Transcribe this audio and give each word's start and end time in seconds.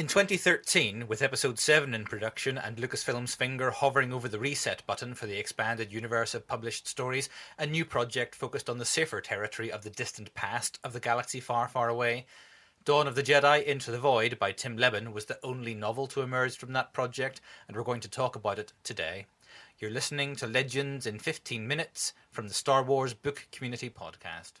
In 0.00 0.06
2013, 0.06 1.08
with 1.08 1.20
episode 1.20 1.58
7 1.58 1.92
in 1.92 2.04
production 2.06 2.56
and 2.56 2.78
Lucasfilm's 2.78 3.34
finger 3.34 3.70
hovering 3.70 4.14
over 4.14 4.28
the 4.28 4.38
reset 4.38 4.82
button 4.86 5.12
for 5.12 5.26
the 5.26 5.38
expanded 5.38 5.92
universe 5.92 6.34
of 6.34 6.48
published 6.48 6.88
stories, 6.88 7.28
a 7.58 7.66
new 7.66 7.84
project 7.84 8.34
focused 8.34 8.70
on 8.70 8.78
the 8.78 8.86
safer 8.86 9.20
territory 9.20 9.70
of 9.70 9.84
the 9.84 9.90
distant 9.90 10.32
past 10.32 10.78
of 10.82 10.94
the 10.94 11.00
galaxy 11.00 11.38
far, 11.38 11.68
far 11.68 11.90
away. 11.90 12.24
Dawn 12.86 13.06
of 13.06 13.14
the 13.14 13.22
Jedi 13.22 13.62
Into 13.62 13.90
the 13.90 13.98
Void 13.98 14.38
by 14.38 14.52
Tim 14.52 14.78
Lebbon 14.78 15.12
was 15.12 15.26
the 15.26 15.38
only 15.42 15.74
novel 15.74 16.06
to 16.06 16.22
emerge 16.22 16.56
from 16.56 16.72
that 16.72 16.94
project, 16.94 17.42
and 17.68 17.76
we're 17.76 17.82
going 17.82 18.00
to 18.00 18.08
talk 18.08 18.34
about 18.34 18.58
it 18.58 18.72
today. 18.82 19.26
You're 19.78 19.90
listening 19.90 20.34
to 20.36 20.46
Legends 20.46 21.06
in 21.06 21.18
15 21.18 21.68
Minutes 21.68 22.14
from 22.30 22.48
the 22.48 22.54
Star 22.54 22.82
Wars 22.82 23.12
Book 23.12 23.48
Community 23.52 23.90
Podcast. 23.90 24.52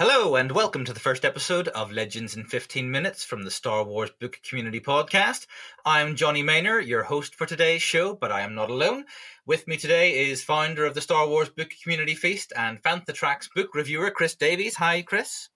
Hello, 0.00 0.34
and 0.34 0.50
welcome 0.50 0.86
to 0.86 0.94
the 0.94 0.98
first 0.98 1.26
episode 1.26 1.68
of 1.68 1.92
Legends 1.92 2.34
in 2.34 2.44
15 2.44 2.90
Minutes 2.90 3.22
from 3.22 3.42
the 3.42 3.50
Star 3.50 3.84
Wars 3.84 4.08
Book 4.18 4.40
Community 4.42 4.80
Podcast. 4.80 5.46
I'm 5.84 6.16
Johnny 6.16 6.42
Maynor, 6.42 6.80
your 6.80 7.02
host 7.02 7.34
for 7.34 7.44
today's 7.44 7.82
show, 7.82 8.14
but 8.14 8.32
I 8.32 8.40
am 8.40 8.54
not 8.54 8.70
alone. 8.70 9.04
With 9.44 9.68
me 9.68 9.76
today 9.76 10.30
is 10.30 10.42
founder 10.42 10.86
of 10.86 10.94
the 10.94 11.02
Star 11.02 11.28
Wars 11.28 11.50
Book 11.50 11.74
Community 11.82 12.14
Feast 12.14 12.50
and 12.56 12.82
Fantha 12.82 13.12
Tracks 13.12 13.50
book 13.54 13.74
reviewer, 13.74 14.10
Chris 14.10 14.34
Davies. 14.34 14.76
Hi, 14.76 15.02
Chris. 15.02 15.50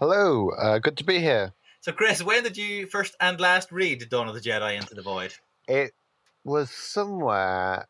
Hello, 0.00 0.50
uh, 0.50 0.80
good 0.80 0.96
to 0.96 1.04
be 1.04 1.20
here. 1.20 1.52
So, 1.80 1.92
Chris, 1.92 2.24
when 2.24 2.42
did 2.42 2.56
you 2.56 2.88
first 2.88 3.14
and 3.20 3.38
last 3.38 3.70
read 3.70 4.08
Dawn 4.10 4.26
of 4.26 4.34
the 4.34 4.40
Jedi 4.40 4.76
Into 4.76 4.96
the 4.96 5.02
Void? 5.02 5.32
It 5.68 5.92
was 6.42 6.72
somewhere 6.72 7.86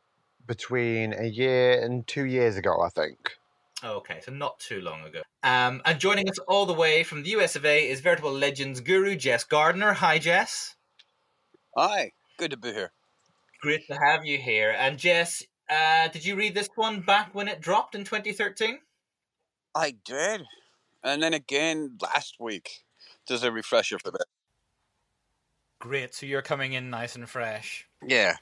between 0.47 1.15
a 1.15 1.25
year 1.25 1.83
and 1.83 2.07
two 2.07 2.27
years 2.27 2.59
ago, 2.59 2.83
I 2.83 2.91
think. 2.91 3.39
Okay, 3.85 4.21
so 4.25 4.33
not 4.33 4.59
too 4.59 4.81
long 4.81 5.05
ago. 5.05 5.21
Um, 5.43 5.83
and 5.85 6.01
joining 6.01 6.29
us 6.31 6.39
all 6.49 6.65
the 6.65 6.73
way 6.73 7.05
from 7.05 7.23
the 7.23 7.31
US 7.31 7.55
of 7.55 7.67
A 7.67 7.91
is 7.91 8.01
veritable 8.01 8.33
legends 8.33 8.81
guru 8.81 9.15
Jess 9.15 9.45
Gardner. 9.45 9.93
Hi, 9.93 10.19
Jess. 10.19 10.75
Hi, 11.77 12.13
good 12.39 12.53
to 12.53 12.57
be 12.57 12.73
here. 12.73 12.93
Great 13.61 13.87
to 13.89 13.95
have 13.95 14.25
you 14.25 14.39
here. 14.39 14.75
And 14.79 14.99
Jess, 14.99 15.43
uh, 15.69 16.09
did 16.09 16.25
you 16.25 16.35
read 16.35 16.55
this 16.55 16.71
one 16.77 17.03
back 17.03 17.35
when 17.35 17.47
it 17.47 17.61
dropped 17.61 17.95
in 17.95 18.05
2013? 18.05 18.79
I 19.75 19.95
did, 20.05 20.45
and 21.03 21.23
then 21.23 21.35
again 21.35 21.99
last 22.01 22.37
week. 22.41 22.85
Just 23.29 23.45
a 23.45 23.53
refresher 23.53 23.99
for 23.99 24.11
that. 24.13 24.27
Great. 25.79 26.15
So 26.15 26.25
you're 26.25 26.43
coming 26.43 26.73
in 26.73 26.89
nice 26.89 27.17
and 27.17 27.29
fresh. 27.29 27.87
Yeah, 28.07 28.37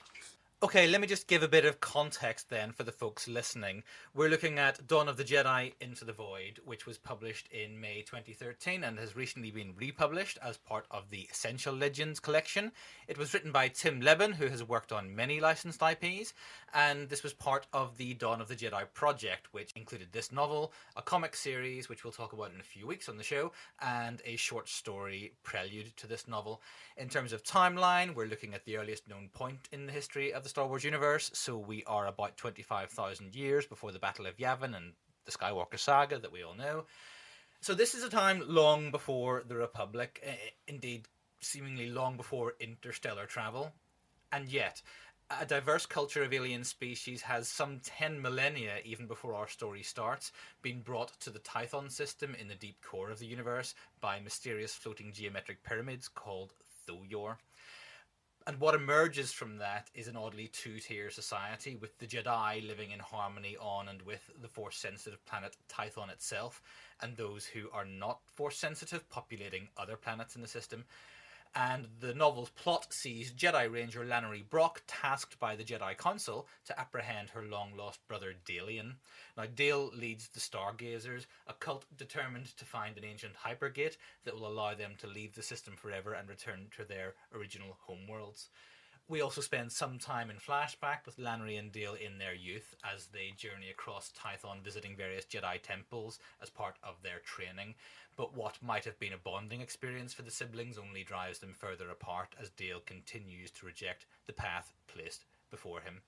Okay, 0.64 0.86
let 0.86 1.00
me 1.00 1.08
just 1.08 1.26
give 1.26 1.42
a 1.42 1.48
bit 1.48 1.64
of 1.64 1.80
context 1.80 2.48
then 2.48 2.70
for 2.70 2.84
the 2.84 2.92
folks 2.92 3.26
listening. 3.26 3.82
We're 4.14 4.28
looking 4.28 4.60
at 4.60 4.86
Dawn 4.86 5.08
of 5.08 5.16
the 5.16 5.24
Jedi 5.24 5.72
Into 5.80 6.04
the 6.04 6.12
Void, 6.12 6.60
which 6.64 6.86
was 6.86 6.98
published 6.98 7.48
in 7.50 7.80
May 7.80 8.02
2013 8.02 8.84
and 8.84 8.96
has 8.96 9.16
recently 9.16 9.50
been 9.50 9.74
republished 9.76 10.38
as 10.40 10.58
part 10.58 10.86
of 10.88 11.10
the 11.10 11.26
Essential 11.32 11.74
Legends 11.74 12.20
collection. 12.20 12.70
It 13.08 13.18
was 13.18 13.34
written 13.34 13.50
by 13.50 13.66
Tim 13.66 14.00
Lebbon, 14.00 14.30
who 14.30 14.46
has 14.46 14.62
worked 14.62 14.92
on 14.92 15.16
many 15.16 15.40
licensed 15.40 15.82
IPs, 15.82 16.32
and 16.72 17.08
this 17.08 17.24
was 17.24 17.34
part 17.34 17.66
of 17.72 17.96
the 17.96 18.14
Dawn 18.14 18.40
of 18.40 18.46
the 18.46 18.54
Jedi 18.54 18.84
project, 18.94 19.48
which 19.50 19.72
included 19.74 20.12
this 20.12 20.30
novel, 20.30 20.72
a 20.94 21.02
comic 21.02 21.34
series, 21.34 21.88
which 21.88 22.04
we'll 22.04 22.12
talk 22.12 22.34
about 22.34 22.52
in 22.54 22.60
a 22.60 22.62
few 22.62 22.86
weeks 22.86 23.08
on 23.08 23.16
the 23.16 23.24
show, 23.24 23.50
and 23.80 24.22
a 24.24 24.36
short 24.36 24.68
story 24.68 25.32
prelude 25.42 25.96
to 25.96 26.06
this 26.06 26.28
novel. 26.28 26.62
In 26.96 27.08
terms 27.08 27.32
of 27.32 27.42
timeline, 27.42 28.14
we're 28.14 28.26
looking 28.26 28.54
at 28.54 28.64
the 28.64 28.76
earliest 28.76 29.08
known 29.08 29.28
point 29.34 29.68
in 29.72 29.86
the 29.86 29.92
history 29.92 30.32
of 30.32 30.44
the 30.44 30.51
Star 30.52 30.66
Wars 30.66 30.84
universe, 30.84 31.30
so 31.32 31.56
we 31.56 31.82
are 31.84 32.06
about 32.06 32.36
25,000 32.36 33.34
years 33.34 33.64
before 33.64 33.90
the 33.90 33.98
Battle 33.98 34.26
of 34.26 34.36
Yavin 34.36 34.76
and 34.76 34.92
the 35.24 35.32
Skywalker 35.32 35.78
saga 35.78 36.18
that 36.18 36.30
we 36.30 36.42
all 36.42 36.54
know. 36.54 36.84
So 37.62 37.72
this 37.72 37.94
is 37.94 38.04
a 38.04 38.10
time 38.10 38.42
long 38.46 38.90
before 38.90 39.44
the 39.48 39.56
Republic, 39.56 40.20
eh, 40.22 40.34
indeed, 40.68 41.08
seemingly 41.40 41.88
long 41.88 42.18
before 42.18 42.52
interstellar 42.60 43.24
travel. 43.24 43.72
And 44.30 44.46
yet, 44.46 44.82
a 45.30 45.46
diverse 45.46 45.86
culture 45.86 46.22
of 46.22 46.34
alien 46.34 46.64
species 46.64 47.22
has 47.22 47.48
some 47.48 47.80
10 47.82 48.20
millennia, 48.20 48.74
even 48.84 49.06
before 49.06 49.34
our 49.34 49.48
story 49.48 49.82
starts, 49.82 50.32
been 50.60 50.82
brought 50.82 51.18
to 51.20 51.30
the 51.30 51.38
Tython 51.38 51.90
system 51.90 52.34
in 52.38 52.48
the 52.48 52.54
deep 52.56 52.76
core 52.82 53.10
of 53.10 53.20
the 53.20 53.26
universe 53.26 53.74
by 54.02 54.20
mysterious 54.20 54.74
floating 54.74 55.14
geometric 55.14 55.62
pyramids 55.62 56.08
called 56.08 56.52
Tho 56.86 56.98
Yor. 57.08 57.38
And 58.44 58.58
what 58.58 58.74
emerges 58.74 59.32
from 59.32 59.58
that 59.58 59.88
is 59.94 60.08
an 60.08 60.16
oddly 60.16 60.48
two 60.48 60.80
tier 60.80 61.10
society, 61.10 61.76
with 61.76 61.96
the 61.98 62.06
Jedi 62.06 62.66
living 62.66 62.90
in 62.90 62.98
harmony 62.98 63.56
on 63.60 63.88
and 63.88 64.02
with 64.02 64.30
the 64.40 64.48
Force 64.48 64.76
sensitive 64.76 65.24
planet 65.26 65.56
Tython 65.68 66.10
itself, 66.10 66.60
and 67.00 67.16
those 67.16 67.46
who 67.46 67.68
are 67.72 67.84
not 67.84 68.18
Force 68.34 68.56
sensitive 68.56 69.08
populating 69.10 69.68
other 69.76 69.96
planets 69.96 70.34
in 70.34 70.42
the 70.42 70.48
system. 70.48 70.84
And 71.54 71.86
the 72.00 72.14
novel's 72.14 72.48
plot 72.48 72.94
sees 72.94 73.30
Jedi 73.30 73.70
Ranger 73.70 74.06
Lanoree 74.06 74.48
Brock 74.48 74.82
tasked 74.86 75.38
by 75.38 75.54
the 75.54 75.64
Jedi 75.64 75.96
Council 75.98 76.48
to 76.64 76.80
apprehend 76.80 77.28
her 77.30 77.42
long 77.42 77.76
lost 77.76 78.00
brother 78.08 78.34
Dalien. 78.46 78.94
Now, 79.36 79.44
Dale 79.44 79.90
leads 79.94 80.28
the 80.28 80.40
Stargazers, 80.40 81.26
a 81.46 81.52
cult 81.52 81.84
determined 81.94 82.56
to 82.56 82.64
find 82.64 82.96
an 82.96 83.04
ancient 83.04 83.34
hypergate 83.36 83.98
that 84.24 84.34
will 84.34 84.46
allow 84.46 84.74
them 84.74 84.94
to 84.98 85.06
leave 85.06 85.34
the 85.34 85.42
system 85.42 85.76
forever 85.76 86.14
and 86.14 86.26
return 86.26 86.68
to 86.76 86.84
their 86.84 87.14
original 87.34 87.76
homeworlds. 87.86 88.48
We 89.12 89.20
also 89.20 89.42
spend 89.42 89.70
some 89.70 89.98
time 89.98 90.30
in 90.30 90.36
flashback 90.36 91.04
with 91.04 91.18
Lanoree 91.18 91.58
and 91.58 91.70
Dale 91.70 91.92
in 92.02 92.16
their 92.16 92.32
youth 92.32 92.74
as 92.82 93.08
they 93.08 93.34
journey 93.36 93.68
across 93.68 94.10
Tython 94.12 94.62
visiting 94.62 94.96
various 94.96 95.26
Jedi 95.26 95.60
temples 95.60 96.18
as 96.40 96.48
part 96.48 96.76
of 96.82 96.94
their 97.02 97.18
training. 97.18 97.74
But 98.16 98.34
what 98.34 98.62
might 98.62 98.86
have 98.86 98.98
been 98.98 99.12
a 99.12 99.18
bonding 99.18 99.60
experience 99.60 100.14
for 100.14 100.22
the 100.22 100.30
siblings 100.30 100.78
only 100.78 101.04
drives 101.04 101.40
them 101.40 101.52
further 101.52 101.90
apart 101.90 102.34
as 102.40 102.48
Dale 102.48 102.80
continues 102.86 103.50
to 103.50 103.66
reject 103.66 104.06
the 104.26 104.32
path 104.32 104.72
placed 104.86 105.26
before 105.50 105.82
him. 105.82 106.00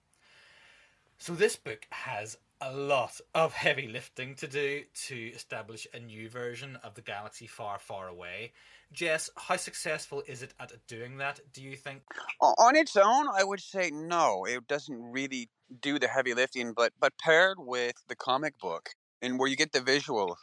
So 1.19 1.35
this 1.35 1.57
book 1.57 1.87
has 1.91 2.37
a 2.61 2.73
lot 2.73 3.21
of 3.35 3.53
heavy 3.53 3.89
lifting 3.89 4.35
to 4.37 4.47
do 4.47 4.83
to 5.07 5.17
establish 5.35 5.87
a 5.93 6.01
new 6.01 6.29
version 6.29 6.77
of 6.83 6.95
the 6.95 7.03
galaxy 7.03 7.47
far, 7.47 7.79
far 7.79 8.09
away. 8.09 8.53
Jess, 8.93 9.29
how 9.37 9.57
successful 9.57 10.23
is 10.27 10.43
it 10.43 10.55
at 10.61 10.73
doing 10.87 11.19
that, 11.19 11.41
do 11.53 11.63
you 11.63 11.77
think? 11.77 12.03
On 12.41 12.77
its 12.77 12.97
own, 12.97 13.27
I 13.35 13.45
would 13.45 13.61
say 13.61 13.91
no. 13.93 14.45
It 14.45 14.67
doesn't 14.67 14.97
really 15.13 15.49
do 15.81 15.99
the 15.99 16.09
heavy 16.09 16.35
lifting, 16.35 16.73
but 16.73 16.93
but 17.01 17.13
paired 17.19 17.59
with 17.59 17.97
the 18.09 18.17
comic 18.17 18.59
book 18.59 18.91
and 19.21 19.39
where 19.39 19.49
you 19.49 19.57
get 19.57 19.73
the 19.73 19.81
visual, 19.81 20.37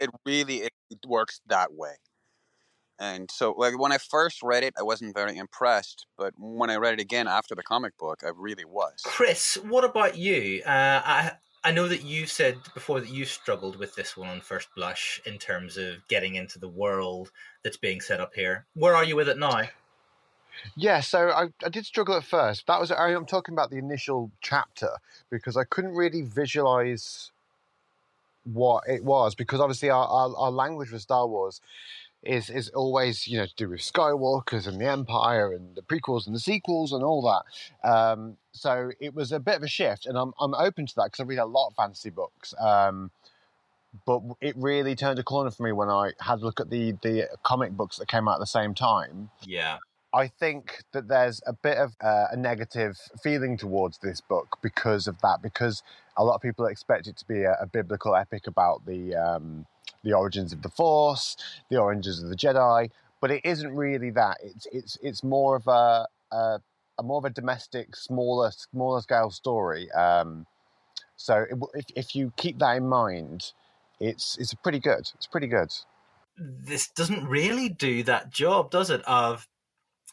it 0.00 0.10
really 0.24 0.62
it, 0.62 0.72
works 1.06 1.40
that 1.48 1.72
way. 1.72 1.94
And 3.00 3.30
so, 3.30 3.54
like 3.56 3.78
when 3.78 3.92
I 3.92 3.98
first 3.98 4.42
read 4.42 4.64
it, 4.64 4.74
I 4.78 4.82
wasn't 4.82 5.14
very 5.14 5.36
impressed, 5.36 6.06
but 6.16 6.34
when 6.36 6.68
I 6.68 6.76
read 6.76 6.94
it 6.94 7.00
again 7.00 7.28
after 7.28 7.54
the 7.54 7.62
comic 7.62 7.96
book, 7.96 8.22
I 8.24 8.30
really 8.34 8.64
was. 8.64 9.02
Chris, 9.04 9.56
what 9.56 9.84
about 9.84 10.18
you? 10.18 10.62
Uh, 10.66 11.00
I 11.04 11.32
I 11.64 11.72
know 11.72 11.88
that 11.88 12.02
you 12.02 12.26
said 12.26 12.58
before 12.74 13.00
that 13.00 13.10
you 13.10 13.24
struggled 13.24 13.76
with 13.76 13.94
this 13.94 14.16
one 14.16 14.28
on 14.28 14.40
first 14.40 14.68
blush 14.74 15.20
in 15.26 15.38
terms 15.38 15.76
of 15.76 16.06
getting 16.08 16.34
into 16.34 16.58
the 16.58 16.68
world 16.68 17.30
that's 17.62 17.76
being 17.76 18.00
set 18.00 18.20
up 18.20 18.34
here. 18.34 18.64
Where 18.74 18.94
are 18.94 19.04
you 19.04 19.16
with 19.16 19.28
it 19.28 19.38
now? 19.38 19.68
Yeah, 20.76 21.00
so 21.00 21.30
I, 21.30 21.48
I 21.64 21.68
did 21.68 21.86
struggle 21.86 22.16
at 22.16 22.24
first. 22.24 22.66
That 22.66 22.80
was 22.80 22.90
I- 22.90 23.14
I'm 23.14 23.26
talking 23.26 23.54
about 23.54 23.70
the 23.70 23.78
initial 23.78 24.30
chapter 24.40 24.90
because 25.30 25.56
I 25.56 25.64
couldn't 25.64 25.94
really 25.94 26.22
visualize 26.22 27.30
what 28.44 28.84
it 28.88 29.04
was 29.04 29.34
because 29.34 29.60
obviously 29.60 29.90
our, 29.90 30.06
our, 30.06 30.34
our 30.36 30.50
language 30.50 30.88
for 30.88 30.98
Star 30.98 31.26
Wars 31.26 31.60
is 32.22 32.50
is 32.50 32.68
always 32.70 33.28
you 33.28 33.38
know 33.38 33.46
to 33.46 33.54
do 33.54 33.68
with 33.68 33.80
Skywalkers 33.80 34.66
and 34.66 34.80
the 34.80 34.86
Empire 34.86 35.52
and 35.52 35.76
the 35.76 35.82
prequels 35.82 36.26
and 36.26 36.34
the 36.34 36.40
sequels 36.40 36.92
and 36.92 37.02
all 37.04 37.22
that. 37.22 37.88
Um, 37.88 38.36
so 38.52 38.90
it 39.00 39.14
was 39.14 39.32
a 39.32 39.40
bit 39.40 39.56
of 39.56 39.62
a 39.62 39.68
shift, 39.68 40.06
and 40.06 40.18
I'm 40.18 40.32
I'm 40.40 40.54
open 40.54 40.86
to 40.86 40.94
that 40.96 41.04
because 41.04 41.20
I 41.20 41.24
read 41.24 41.38
a 41.38 41.46
lot 41.46 41.68
of 41.68 41.74
fantasy 41.74 42.10
books. 42.10 42.54
Um, 42.58 43.10
but 44.06 44.20
it 44.40 44.54
really 44.56 44.94
turned 44.94 45.18
a 45.18 45.22
corner 45.22 45.50
for 45.50 45.62
me 45.62 45.72
when 45.72 45.88
I 45.88 46.12
had 46.20 46.40
a 46.40 46.44
look 46.44 46.60
at 46.60 46.70
the 46.70 46.92
the 47.02 47.28
comic 47.42 47.72
books 47.72 47.98
that 47.98 48.08
came 48.08 48.28
out 48.28 48.34
at 48.34 48.40
the 48.40 48.46
same 48.46 48.74
time. 48.74 49.30
Yeah. 49.42 49.78
I 50.12 50.28
think 50.28 50.84
that 50.92 51.06
there's 51.08 51.42
a 51.46 51.52
bit 51.52 51.76
of 51.76 51.94
uh, 52.00 52.28
a 52.32 52.36
negative 52.36 52.98
feeling 53.22 53.58
towards 53.58 53.98
this 53.98 54.22
book 54.22 54.56
because 54.62 55.06
of 55.06 55.20
that, 55.20 55.42
because 55.42 55.82
a 56.16 56.24
lot 56.24 56.34
of 56.34 56.40
people 56.40 56.64
expect 56.64 57.06
it 57.06 57.16
to 57.18 57.26
be 57.26 57.42
a, 57.42 57.52
a 57.60 57.66
biblical 57.66 58.16
epic 58.16 58.46
about 58.46 58.86
the 58.86 59.14
um, 59.14 59.66
the 60.04 60.12
origins 60.12 60.52
of 60.52 60.62
the 60.62 60.68
Force, 60.68 61.36
the 61.70 61.78
origins 61.78 62.22
of 62.22 62.28
the 62.28 62.36
Jedi, 62.36 62.90
but 63.20 63.30
it 63.30 63.42
isn't 63.44 63.74
really 63.74 64.10
that. 64.10 64.38
It's 64.42 64.66
it's 64.72 64.98
it's 65.02 65.24
more 65.24 65.56
of 65.56 65.66
a, 65.66 66.06
a, 66.32 66.60
a 66.98 67.02
more 67.02 67.18
of 67.18 67.24
a 67.24 67.30
domestic, 67.30 67.96
smaller 67.96 68.50
smaller 68.50 69.00
scale 69.00 69.30
story. 69.30 69.90
Um, 69.92 70.46
so 71.16 71.44
it, 71.50 71.58
if 71.74 71.84
if 71.96 72.14
you 72.14 72.32
keep 72.36 72.58
that 72.58 72.76
in 72.76 72.86
mind, 72.88 73.52
it's 74.00 74.36
it's 74.38 74.54
pretty 74.54 74.78
good. 74.78 75.10
It's 75.14 75.26
pretty 75.26 75.48
good. 75.48 75.72
This 76.38 76.88
doesn't 76.88 77.26
really 77.26 77.68
do 77.68 78.04
that 78.04 78.30
job, 78.30 78.70
does 78.70 78.90
it? 78.90 79.02
Of 79.06 79.48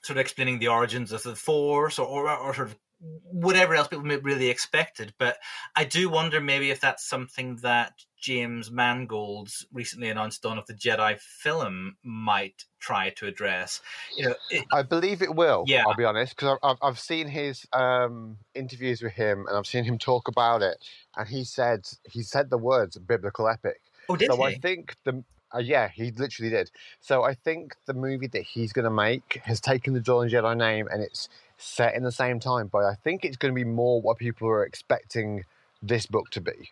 sort 0.01 0.17
of 0.17 0.21
explaining 0.21 0.59
the 0.59 0.67
origins 0.67 1.11
of 1.11 1.23
the 1.23 1.35
Force, 1.35 1.99
or, 1.99 2.07
or, 2.07 2.29
or 2.29 2.53
sort 2.53 2.67
of 2.69 2.75
whatever 3.23 3.75
else 3.75 3.87
people 3.87 4.05
really 4.05 4.49
expected. 4.49 5.13
But 5.19 5.37
I 5.75 5.83
do 5.83 6.09
wonder 6.09 6.41
maybe 6.41 6.71
if 6.71 6.79
that's 6.79 7.07
something 7.07 7.57
that 7.57 7.93
James 8.25 8.71
Mangold's 8.71 9.67
recently 9.71 10.09
announced 10.09 10.41
Dawn 10.41 10.57
of 10.57 10.65
the 10.65 10.73
Jedi 10.73 11.19
film 11.19 11.95
might 12.01 12.65
try 12.79 13.11
to 13.11 13.27
address. 13.27 13.81
You 14.17 14.29
know, 14.29 14.35
it, 14.49 14.65
I 14.73 14.81
believe 14.81 15.21
it 15.21 15.35
will. 15.35 15.63
Yeah. 15.67 15.83
I'll 15.85 15.93
be 15.93 16.05
honest 16.05 16.35
because 16.35 16.57
I've 16.63 16.77
I've 16.81 16.97
seen 16.97 17.27
his 17.27 17.67
um, 17.71 18.37
interviews 18.55 19.03
with 19.03 19.13
him 19.13 19.45
and 19.47 19.55
I've 19.55 19.67
seen 19.67 19.83
him 19.83 19.99
talk 19.99 20.27
about 20.27 20.63
it, 20.63 20.77
and 21.15 21.27
he 21.27 21.43
said 21.43 21.87
he 22.09 22.23
said 22.23 22.49
the 22.49 22.57
words 22.57 22.97
biblical 22.97 23.47
epic. 23.47 23.79
oh, 24.09 24.15
did 24.15 24.31
so 24.31 24.37
he? 24.37 24.43
I 24.43 24.55
think 24.55 24.95
the 25.03 25.23
uh, 25.53 25.59
yeah 25.59 25.89
he 25.93 26.09
literally 26.09 26.49
did. 26.49 26.71
So 27.01 27.21
I 27.21 27.35
think 27.35 27.75
the 27.85 27.93
movie 27.93 28.27
that 28.29 28.41
he's 28.41 28.73
going 28.73 28.85
to 28.85 28.89
make 28.89 29.39
has 29.43 29.61
taken 29.61 29.93
the 29.93 29.99
Dawn 29.99 30.25
of 30.25 30.31
the 30.31 30.37
Jedi 30.37 30.57
name 30.57 30.87
and 30.91 31.03
it's 31.03 31.29
set 31.59 31.93
in 31.93 32.01
the 32.01 32.11
same 32.11 32.39
time, 32.39 32.71
but 32.73 32.85
I 32.85 32.95
think 32.95 33.23
it's 33.23 33.37
going 33.37 33.53
to 33.53 33.55
be 33.55 33.69
more 33.69 34.01
what 34.01 34.17
people 34.17 34.47
are 34.47 34.65
expecting 34.65 35.45
this 35.83 36.07
book 36.07 36.31
to 36.31 36.41
be. 36.41 36.71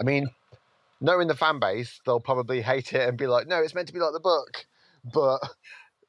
I 0.00 0.04
mean, 0.04 0.28
knowing 1.04 1.28
the 1.28 1.36
fan 1.36 1.60
base, 1.60 2.00
they'll 2.06 2.18
probably 2.18 2.62
hate 2.62 2.94
it 2.94 3.06
and 3.06 3.18
be 3.18 3.26
like, 3.26 3.46
"No, 3.46 3.60
it's 3.60 3.74
meant 3.74 3.88
to 3.88 3.94
be 3.94 4.00
like 4.00 4.14
the 4.14 4.20
book," 4.20 4.66
but 5.04 5.38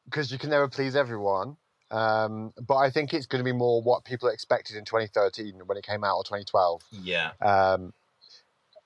because 0.06 0.32
you 0.32 0.40
can 0.40 0.50
never 0.50 0.70
please 0.70 0.96
everyone. 0.96 1.58
Um, 1.92 2.54
but 2.66 2.78
I 2.78 2.90
think 2.90 3.14
it's 3.14 3.26
going 3.28 3.44
to 3.44 3.44
be 3.44 3.56
more 3.56 3.82
what 3.82 4.06
people 4.06 4.30
expected 4.30 4.76
in 4.76 4.86
2013 4.86 5.62
when 5.66 5.78
it 5.78 5.86
came 5.86 6.04
out 6.04 6.16
or 6.16 6.24
2012. 6.24 6.82
yeah. 6.92 7.32
Um, 7.42 7.94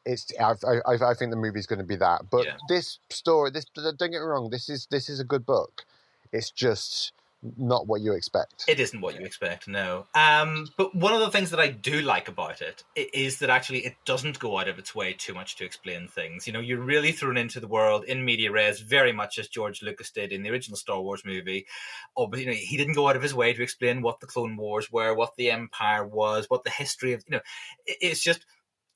it's 0.06 0.32
I, 0.40 0.54
I, 0.86 1.12
I 1.12 1.14
think 1.14 1.32
the 1.32 1.38
movie's 1.38 1.68
going 1.68 1.80
to 1.80 1.86
be 1.86 1.98
that. 1.98 2.30
But 2.30 2.46
Yeah. 2.46 2.58
this 2.68 3.00
story, 3.10 3.52
this 3.52 3.66
don't 3.76 3.98
get 4.00 4.12
me 4.12 4.18
wrong, 4.18 4.50
this 4.50 4.68
is 4.68 4.88
this 4.90 5.10
is 5.10 5.20
a 5.20 5.24
good 5.24 5.46
book. 5.46 5.86
It's 6.32 6.50
just 6.52 7.14
not 7.58 7.88
what 7.88 8.02
you 8.02 8.14
expect. 8.14 8.66
It 8.68 8.80
isn't 8.80 9.00
what 9.00 9.18
you 9.20 9.26
expect, 9.26 9.68
no. 9.68 10.08
Um, 10.14 10.68
but 10.78 10.94
one 10.94 11.14
of 11.14 11.22
the 11.22 11.32
things 11.32 11.52
that 11.52 11.60
I 11.60 11.68
do 11.68 12.02
like 12.02 12.28
about 12.28 12.62
it 12.62 12.84
i- 12.98 13.10
that 13.40 13.50
actually 13.50 13.86
it 13.86 13.96
doesn't 14.06 14.40
go 14.40 14.58
out 14.60 14.68
of 14.68 14.78
its 14.78 14.94
way 14.94 15.14
too 15.14 15.34
much 15.34 15.56
to 15.58 15.66
explain 15.66 16.08
things. 16.08 16.48
You 16.48 16.54
know, 16.54 16.60
you're 16.60 16.82
really 16.82 17.12
thrown 17.12 17.38
into 17.38 17.60
the 17.60 17.68
world 17.68 18.04
in 18.06 18.26
media 18.26 18.52
res, 18.52 18.82
very 18.82 19.14
much 19.14 19.40
as 19.40 19.48
George 19.48 19.82
Lucas 19.82 20.12
did 20.12 20.32
in 20.32 20.44
the 20.44 20.50
original 20.50 20.78
Star 20.78 21.02
Wars 21.02 21.24
movie. 21.26 21.68
Oh, 22.18 22.28
but 22.28 22.40
you 22.40 22.46
know, 22.48 22.52
he 22.52 22.76
didn't 22.76 22.94
go 22.96 23.08
out 23.08 23.16
of 23.16 23.22
his 23.24 23.34
way 23.34 23.54
to 23.54 23.64
explain 23.64 24.02
what 24.02 24.20
the 24.20 24.28
Clone 24.28 24.58
Wars 24.58 24.92
were, 24.92 25.14
what 25.14 25.36
the 25.38 25.52
Empire 25.52 26.06
was, 26.06 26.46
what 26.50 26.64
the 26.64 26.70
history 26.70 27.14
of 27.14 27.24
you 27.28 27.38
know. 27.38 27.42
It's 27.86 28.22
just 28.22 28.46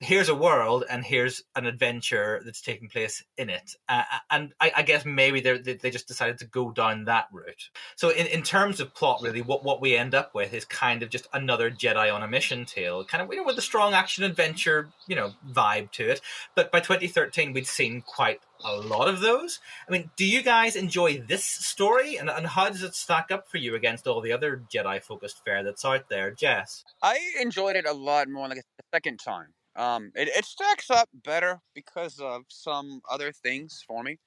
here's 0.03 0.29
a 0.29 0.35
world 0.35 0.83
and 0.89 1.03
here's 1.03 1.43
an 1.55 1.65
adventure 1.65 2.41
that's 2.45 2.61
taking 2.61 2.89
place 2.89 3.23
in 3.37 3.49
it. 3.49 3.75
Uh, 3.87 4.03
and 4.29 4.53
I, 4.59 4.71
I 4.77 4.81
guess 4.83 5.05
maybe 5.05 5.41
they 5.41 5.57
they 5.57 5.89
just 5.89 6.07
decided 6.07 6.39
to 6.39 6.45
go 6.45 6.71
down 6.71 7.05
that 7.05 7.27
route. 7.31 7.69
So 7.95 8.09
in, 8.09 8.27
in 8.27 8.43
terms 8.43 8.79
of 8.79 8.93
plot, 8.93 9.21
really, 9.21 9.41
what, 9.41 9.63
what 9.63 9.81
we 9.81 9.95
end 9.95 10.13
up 10.13 10.35
with 10.35 10.53
is 10.53 10.65
kind 10.65 11.03
of 11.03 11.09
just 11.09 11.27
another 11.33 11.71
Jedi 11.71 12.13
on 12.13 12.23
a 12.23 12.27
mission 12.27 12.65
tale, 12.65 13.03
kind 13.05 13.23
of 13.23 13.29
you 13.31 13.37
know 13.37 13.43
with 13.43 13.57
a 13.57 13.61
strong 13.61 13.93
action 13.93 14.23
adventure 14.23 14.89
you 15.07 15.15
know 15.15 15.33
vibe 15.49 15.91
to 15.91 16.09
it. 16.09 16.21
But 16.55 16.71
by 16.71 16.79
2013, 16.79 17.53
we'd 17.53 17.67
seen 17.67 18.01
quite 18.01 18.41
a 18.63 18.75
lot 18.75 19.07
of 19.07 19.19
those. 19.19 19.59
I 19.87 19.91
mean, 19.91 20.09
do 20.15 20.25
you 20.25 20.41
guys 20.41 20.75
enjoy 20.75 21.19
this 21.19 21.43
story, 21.43 22.17
and, 22.17 22.29
and 22.29 22.47
how 22.47 22.69
does 22.69 22.83
it 22.83 22.95
stack 22.95 23.31
up 23.31 23.49
for 23.49 23.57
you 23.57 23.75
against 23.75 24.07
all 24.07 24.21
the 24.21 24.31
other 24.31 24.63
Jedi 24.73 25.01
focused 25.01 25.43
fare 25.43 25.63
that's 25.63 25.85
out 25.85 26.09
there, 26.09 26.31
Jess? 26.31 26.83
I 27.01 27.19
enjoyed 27.41 27.75
it 27.75 27.85
a 27.85 27.93
lot 27.93 28.29
more 28.29 28.47
like 28.47 28.57
the 28.57 28.83
second 28.93 29.19
time. 29.19 29.47
Um, 29.75 30.11
it, 30.15 30.29
it 30.29 30.45
stacks 30.45 30.89
up 30.89 31.09
better 31.23 31.59
because 31.73 32.19
of 32.19 32.43
some 32.47 33.01
other 33.09 33.31
things 33.31 33.83
for 33.87 34.03
me. 34.03 34.17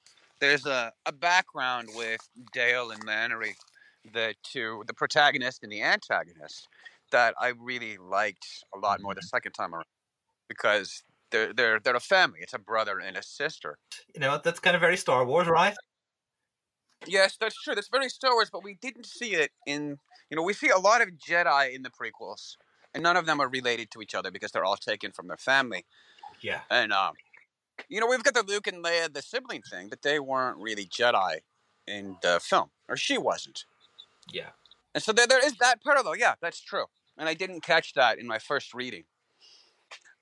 There's 0.41 0.67
a, 0.67 0.93
a 1.07 1.13
background 1.13 1.89
with 1.95 2.21
Dale 2.53 2.91
and 2.91 3.05
Lanoree, 3.07 3.55
the 4.13 4.35
two, 4.43 4.83
the 4.87 4.95
protagonist 4.95 5.63
and 5.63 5.73
the 5.73 5.83
antagonist, 5.83 6.69
that 7.13 7.35
I 7.41 7.53
really 7.59 7.97
liked 7.97 8.65
a 8.75 8.79
lot 8.79 9.01
more 9.01 9.15
the 9.15 9.23
second 9.23 9.53
time 9.53 9.75
around 9.75 9.87
because 10.49 11.03
they're 11.31 11.53
they're 11.53 11.81
they're 11.81 11.97
a 11.97 12.01
family. 12.01 12.41
It's 12.43 12.55
a 12.55 12.59
brother 12.59 12.99
and 12.99 13.17
a 13.17 13.23
sister. 13.23 13.79
You 14.15 14.21
know, 14.21 14.41
that's 14.43 14.61
kind 14.61 14.77
of 14.77 14.81
very 14.81 14.97
Star 14.97 15.25
Wars, 15.25 15.47
right? 15.47 15.75
Yes, 17.07 17.37
that's 17.41 17.61
true. 17.63 17.75
That's 17.75 17.89
very 17.89 18.09
Star 18.09 18.33
Wars, 18.33 18.51
but 18.51 18.65
we 18.65 18.79
didn't 18.81 19.07
see 19.07 19.35
it 19.35 19.51
in. 19.67 19.99
You 20.31 20.37
know, 20.37 20.43
we 20.43 20.53
see 20.53 20.71
a 20.71 20.79
lot 20.79 21.03
of 21.03 21.11
Jedi 21.11 21.75
in 21.75 21.83
the 21.83 21.91
prequels, 21.91 22.57
and 22.97 23.03
none 23.03 23.17
of 23.17 23.27
them 23.27 23.41
are 23.41 23.49
related 23.49 23.91
to 23.91 24.01
each 24.01 24.15
other 24.15 24.31
because 24.31 24.51
they're 24.51 24.65
all 24.65 24.77
taken 24.77 25.13
from 25.13 25.29
their 25.29 25.37
family. 25.37 25.85
Yeah. 26.41 26.61
And 26.71 26.93
um, 26.93 27.13
you 27.91 28.01
know, 28.01 28.07
we've 28.07 28.25
got 28.25 28.33
the 28.33 28.43
Luke 28.43 28.67
and 28.67 28.83
Leia, 28.83 29.13
the 29.13 29.21
sibling 29.21 29.63
thing, 29.63 29.89
but 29.89 30.01
they 30.01 30.19
weren't 30.19 30.57
really 30.57 30.87
Jedi 30.87 31.41
in 31.87 32.17
the 32.23 32.41
film, 32.43 32.71
or 32.89 32.97
she 32.97 33.19
wasn't. 33.19 33.67
Yeah. 34.33 34.51
And 34.95 35.05
so 35.05 35.13
there, 35.13 35.27
there 35.27 35.45
is 35.45 35.57
that 35.59 35.85
parallel. 35.85 36.17
Yeah, 36.17 36.35
that's 36.41 36.61
true. 36.61 36.87
And 37.19 37.29
I 37.29 37.35
didn't 37.35 37.61
catch 37.63 37.93
that 37.95 38.19
in 38.19 38.27
my 38.27 38.39
first 38.39 38.73
reading. 38.73 39.05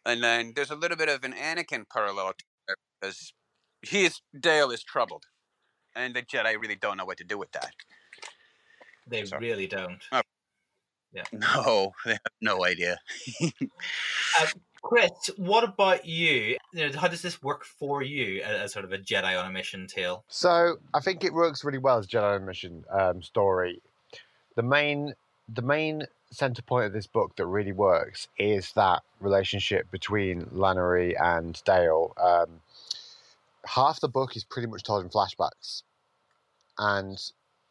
And 0.05 0.23
then 0.23 0.53
there's 0.57 0.71
a 0.71 0.75
little 0.75 0.97
bit 0.97 1.09
of 1.09 1.23
an 1.23 1.33
Anakin 1.33 1.85
parallel 1.89 2.33
because 3.01 3.33
he 3.83 4.05
is 4.05 4.21
Dale 4.39 4.73
is 4.73 4.83
troubled, 4.83 5.27
and 5.95 6.13
the 6.15 6.23
Jedi 6.23 6.61
really 6.61 6.75
don't 6.75 6.97
know 6.97 7.05
what 7.05 7.19
to 7.19 7.25
do 7.25 7.39
with 7.39 7.53
that. 7.53 7.73
They 9.07 9.25
Sorry. 9.25 9.47
really 9.49 9.69
don't. 9.69 10.03
No, 11.33 11.93
they 12.05 12.13
have 12.13 12.21
no 12.41 12.65
idea. 12.65 12.99
Chris, 14.83 15.31
what 15.39 15.65
about 15.65 16.05
you? 16.05 16.59
you 16.75 16.91
know, 16.91 16.99
how 16.99 17.09
does 17.09 17.23
this 17.23 17.43
work 17.43 17.65
for 17.65 18.03
you 18.03 18.43
as, 18.43 18.61
as 18.61 18.73
sort 18.73 18.85
of 18.85 18.93
a 18.93 18.99
Jedi 18.99 19.39
on 19.39 19.47
a 19.47 19.51
mission 19.51 19.87
tale? 19.87 20.25
So 20.29 20.77
I 20.93 21.01
think 21.01 21.25
it 21.25 21.33
works 21.33 21.65
really 21.65 21.79
well 21.79 21.99
as 21.99 22.05
a 22.05 22.09
Jedi 22.09 22.37
on 22.37 22.43
a 22.43 22.47
mission 22.47 22.85
um, 22.91 23.23
story. 23.23 23.81
The 24.57 24.63
main 24.63 25.15
the 25.49 25.63
main 25.63 26.05
center 26.31 26.63
point 26.63 26.87
of 26.87 26.93
this 26.93 27.07
book 27.07 27.37
that 27.37 27.47
really 27.47 27.73
works 27.73 28.29
is 28.39 28.73
that 28.73 29.03
relationship 29.21 29.91
between 29.91 30.47
Lanoree 30.47 31.15
and 31.21 31.61
Dale. 31.65 32.15
Um, 32.21 32.61
half 33.65 34.01
the 34.01 34.09
book 34.09 34.37
is 34.37 34.45
pretty 34.45 34.69
much 34.69 34.83
told 34.83 35.05
in 35.05 35.11
flashbacks, 35.11 35.83
and 36.79 37.19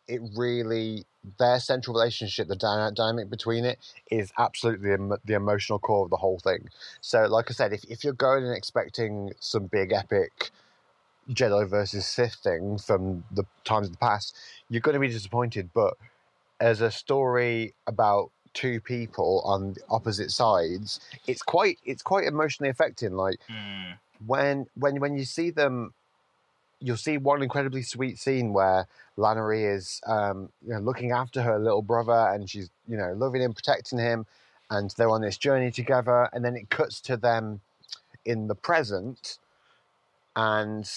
it 0.07 0.21
really 0.35 1.05
their 1.39 1.59
central 1.59 1.95
relationship, 1.95 2.47
the 2.47 2.55
dynamic 2.55 3.29
between 3.29 3.63
it, 3.63 3.79
is 4.11 4.31
absolutely 4.37 4.89
the, 5.25 5.33
emotional 5.33 5.79
core 5.79 6.03
of 6.05 6.09
the 6.09 6.17
whole 6.17 6.39
thing. 6.39 6.69
So, 7.01 7.25
like 7.27 7.49
I 7.49 7.53
said, 7.53 7.73
if 7.73 7.83
if 7.85 8.03
you're 8.03 8.13
going 8.13 8.43
and 8.43 8.55
expecting 8.55 9.31
some 9.39 9.67
big 9.67 9.91
epic 9.93 10.51
Jedi 11.29 11.67
versus 11.67 12.05
Sith 12.05 12.35
thing 12.35 12.77
from 12.77 13.23
the 13.31 13.45
times 13.63 13.87
of 13.87 13.93
the 13.93 13.99
past, 13.99 14.35
you're 14.69 14.81
going 14.81 14.93
to 14.93 14.99
be 14.99 15.07
disappointed. 15.07 15.69
But 15.73 15.95
as 16.59 16.81
a 16.81 16.91
story 16.91 17.73
about 17.87 18.31
two 18.53 18.79
people 18.79 19.41
on 19.45 19.75
opposite 19.89 20.31
sides, 20.31 20.99
it's 21.27 21.41
quite 21.41 21.79
it's 21.85 22.03
quite 22.03 22.25
emotionally 22.25 22.69
affecting. 22.69 23.13
Like 23.13 23.37
Hmm. 23.47 23.93
when 24.25 24.67
when 24.75 24.99
when 24.99 25.17
you 25.17 25.25
see 25.25 25.49
them, 25.49 25.93
you'll 26.83 26.97
see 26.97 27.17
one 27.17 27.41
incredibly 27.41 27.81
sweet 27.81 28.19
scene 28.19 28.51
where 28.51 28.87
Lanoree 29.17 29.73
is 29.73 30.01
um, 30.05 30.49
you 30.61 30.73
know 30.73 30.79
looking 30.79 31.11
after 31.11 31.41
her 31.41 31.57
little 31.57 31.81
brother, 31.81 32.29
and 32.33 32.49
she's 32.49 32.69
you 32.87 32.97
know 32.97 33.13
loving 33.13 33.41
him, 33.41 33.53
protecting 33.53 33.99
him, 33.99 34.25
and 34.69 34.93
they're 34.97 35.09
on 35.09 35.21
this 35.21 35.37
journey 35.37 35.71
together. 35.71 36.29
And 36.33 36.43
then 36.43 36.55
it 36.55 36.69
cuts 36.69 36.99
to 37.01 37.17
them 37.17 37.61
in 38.25 38.47
the 38.47 38.55
present, 38.55 39.39
and 40.35 40.89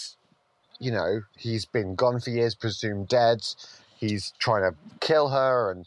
you 0.80 0.90
know 0.90 1.22
he's 1.38 1.64
been 1.64 1.94
gone 1.94 2.20
for 2.20 2.30
years, 2.30 2.54
presumed 2.54 3.08
dead. 3.08 3.46
He's 3.96 4.34
trying 4.38 4.70
to 4.70 4.76
kill 5.00 5.28
her, 5.28 5.70
and 5.70 5.86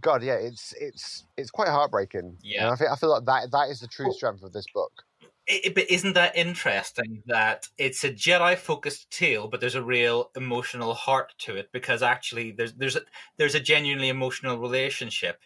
God, 0.00 0.22
yeah, 0.22 0.34
it's 0.34 0.74
it's 0.80 1.24
it's 1.36 1.50
quite 1.50 1.68
heartbreaking. 1.68 2.38
Yeah. 2.42 2.64
and 2.64 2.72
I 2.72 2.76
feel 2.76 2.88
I 2.88 2.96
feel 2.96 3.10
like 3.10 3.24
that 3.26 3.50
that 3.52 3.68
is 3.70 3.80
the 3.80 3.86
true 3.86 4.12
strength 4.12 4.42
of 4.42 4.52
this 4.52 4.66
book. 4.74 5.04
I- 5.48 5.62
I- 5.66 5.68
but 5.70 5.90
isn't 5.90 6.14
that 6.14 6.36
interesting 6.36 7.22
that 7.26 7.68
it's 7.78 8.04
a 8.04 8.10
Jedi 8.10 8.56
focused 8.56 9.10
tale, 9.10 9.48
but 9.48 9.60
there's 9.60 9.74
a 9.74 9.82
real 9.82 10.30
emotional 10.36 10.94
heart 10.94 11.34
to 11.38 11.56
it 11.56 11.70
because 11.72 12.02
actually 12.02 12.52
there's 12.52 12.74
there's 12.74 12.96
a, 12.96 13.02
there's 13.36 13.54
a 13.54 13.60
genuinely 13.60 14.08
emotional 14.08 14.58
relationship 14.58 15.40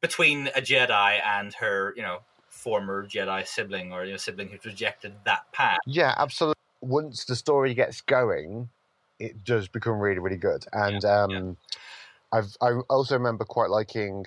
between 0.00 0.48
a 0.48 0.60
Jedi 0.60 1.20
and 1.24 1.54
her, 1.54 1.94
you 1.96 2.02
know, 2.02 2.20
former 2.48 3.06
Jedi 3.06 3.46
sibling 3.46 3.92
or 3.92 4.04
you 4.04 4.12
know 4.12 4.16
sibling 4.16 4.48
who's 4.48 4.64
rejected 4.64 5.14
that 5.24 5.50
path. 5.52 5.78
Yeah, 5.86 6.14
absolutely. 6.16 6.54
Once 6.80 7.24
the 7.24 7.36
story 7.36 7.74
gets 7.74 8.00
going, 8.00 8.68
it 9.18 9.44
does 9.44 9.68
become 9.68 9.98
really, 9.98 10.18
really 10.18 10.36
good. 10.36 10.64
And 10.72 11.04
um, 11.04 11.30
yeah. 11.30 11.52
I've 12.32 12.56
I 12.60 12.72
also 12.90 13.14
remember 13.16 13.44
quite 13.44 13.70
liking 13.70 14.26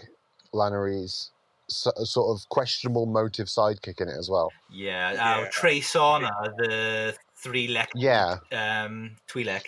Lanoree's 0.54 1.32
so, 1.70 1.92
sort 2.04 2.36
of 2.38 2.48
questionable 2.50 3.06
motive 3.06 3.48
sidekick 3.48 4.02
in 4.02 4.08
it 4.08 4.18
as 4.18 4.30
well. 4.30 4.52
Yeah, 4.72 5.12
Yeah. 5.14 5.38
Uh, 5.42 5.48
Tre 5.52 5.82
Sana, 5.82 6.32
the 6.58 7.16
three 7.36 7.68
lek, 7.68 7.92
Yeah, 7.96 8.38
um, 8.52 9.16
Twi'lek. 9.28 9.68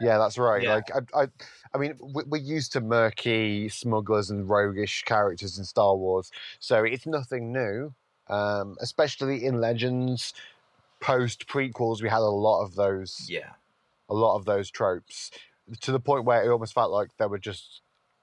yeah, 0.00 0.18
that's 0.18 0.38
right. 0.38 0.62
Yeah. 0.62 0.74
Like 0.76 0.90
I, 1.14 1.22
I, 1.22 1.26
I 1.74 1.78
mean, 1.78 1.94
we- 2.00 2.24
we're 2.24 2.40
used 2.40 2.72
to 2.72 2.80
murky 2.80 3.68
smugglers 3.68 4.30
and 4.30 4.48
roguish 4.48 5.02
characters 5.04 5.58
in 5.58 5.64
Star 5.64 5.96
Wars, 5.96 6.30
so 6.58 6.84
it's 6.84 7.06
nothing 7.06 7.52
new. 7.52 7.92
Um, 8.28 8.76
especially 8.80 9.44
in 9.44 9.58
Legends, 9.60 10.34
post 11.00 11.46
prequels, 11.48 12.02
we 12.02 12.08
had 12.10 12.18
a 12.20 12.24
lot 12.24 12.62
of 12.62 12.74
those. 12.74 13.26
Yeah, 13.28 13.50
a 14.10 14.14
lot 14.14 14.36
of 14.36 14.44
those 14.44 14.70
tropes 14.70 15.30
to 15.80 15.92
the 15.92 16.00
point 16.00 16.24
where 16.24 16.42
it 16.42 16.48
almost 16.50 16.72
felt 16.74 16.90
like 16.90 17.10
there 17.18 17.28
were 17.28 17.38
just 17.38 17.82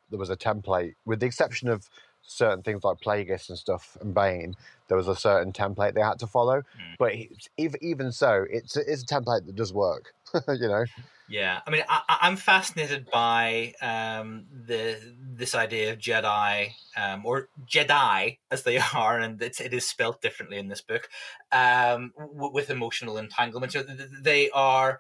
there 0.09 0.19
was 0.19 0.29
a 0.29 0.37
template, 0.37 0.93
with 1.05 1.19
the 1.19 1.25
exception 1.25 1.67
of 1.67 1.89
certain 2.27 2.63
things 2.63 2.83
like 2.83 2.99
Plagueis 2.99 3.49
and 3.49 3.57
stuff 3.57 3.97
and 4.01 4.13
Bane, 4.13 4.55
there 4.87 4.97
was 4.97 5.07
a 5.07 5.15
certain 5.15 5.51
template 5.53 5.93
they 5.93 6.01
had 6.01 6.19
to 6.19 6.27
follow. 6.27 6.57
Mm. 6.57 6.95
But 6.99 7.13
even 7.57 7.79
even 7.81 8.11
so, 8.11 8.45
it's 8.49 8.75
a, 8.75 8.91
it's 8.91 9.03
a 9.03 9.05
template 9.05 9.45
that 9.45 9.55
does 9.55 9.73
work. 9.73 10.13
you 10.47 10.67
know, 10.67 10.85
Yeah, 11.27 11.61
I 11.65 11.71
mean, 11.71 11.83
I, 11.89 12.01
I'm 12.21 12.35
fascinated 12.35 13.09
by 13.11 13.73
um, 13.81 14.45
the 14.67 14.97
this 15.35 15.55
idea 15.55 15.91
of 15.91 15.99
Jedi 15.99 16.71
um, 16.95 17.25
or 17.25 17.49
Jedi 17.67 18.37
as 18.51 18.63
they 18.63 18.77
are, 18.93 19.19
and 19.19 19.41
it's, 19.41 19.59
it 19.59 19.73
is 19.73 19.87
spelt 19.87 20.21
differently 20.21 20.57
in 20.57 20.67
this 20.67 20.81
book, 20.81 21.09
um, 21.51 22.13
w- 22.17 22.53
with 22.53 22.69
emotional 22.69 23.17
entanglement. 23.17 23.73
So 23.73 23.83
th- 23.83 23.97
th- 23.97 24.09
they 24.21 24.49
are 24.51 24.99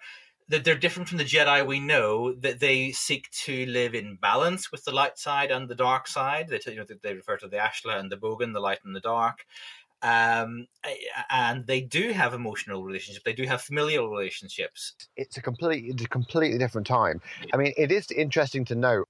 that 0.49 0.63
they're 0.63 0.75
different 0.75 1.09
from 1.09 1.17
the 1.17 1.23
Jedi 1.23 1.65
we 1.65 1.79
know. 1.79 2.33
That 2.33 2.59
they 2.59 2.91
seek 2.91 3.29
to 3.45 3.65
live 3.65 3.95
in 3.95 4.15
balance 4.15 4.71
with 4.71 4.83
the 4.85 4.91
light 4.91 5.17
side 5.17 5.51
and 5.51 5.67
the 5.67 5.75
dark 5.75 6.07
side. 6.07 6.49
They, 6.49 6.59
you 6.71 6.77
know, 6.77 6.85
they 7.01 7.13
refer 7.13 7.37
to 7.37 7.47
the 7.47 7.57
Ashla 7.57 7.99
and 7.99 8.11
the 8.11 8.17
Bogan, 8.17 8.53
the 8.53 8.59
light 8.59 8.79
and 8.83 8.95
the 8.95 8.99
dark. 8.99 9.45
Um, 10.01 10.67
and 11.31 11.65
they 11.65 11.81
do 11.81 12.11
have 12.11 12.33
emotional 12.33 12.83
relationships. 12.83 13.23
They 13.25 13.33
do 13.33 13.45
have 13.45 13.61
familial 13.61 14.09
relationships. 14.09 14.93
it's 15.15 15.37
a 15.37 15.41
completely 15.41 15.89
it's 15.89 16.03
a 16.03 16.07
completely 16.07 16.59
different 16.59 16.85
time. 16.85 17.21
I 17.53 17.57
mean, 17.57 17.73
it 17.75 17.91
is 17.91 18.11
interesting 18.11 18.65
to 18.65 18.75
note 18.75 19.07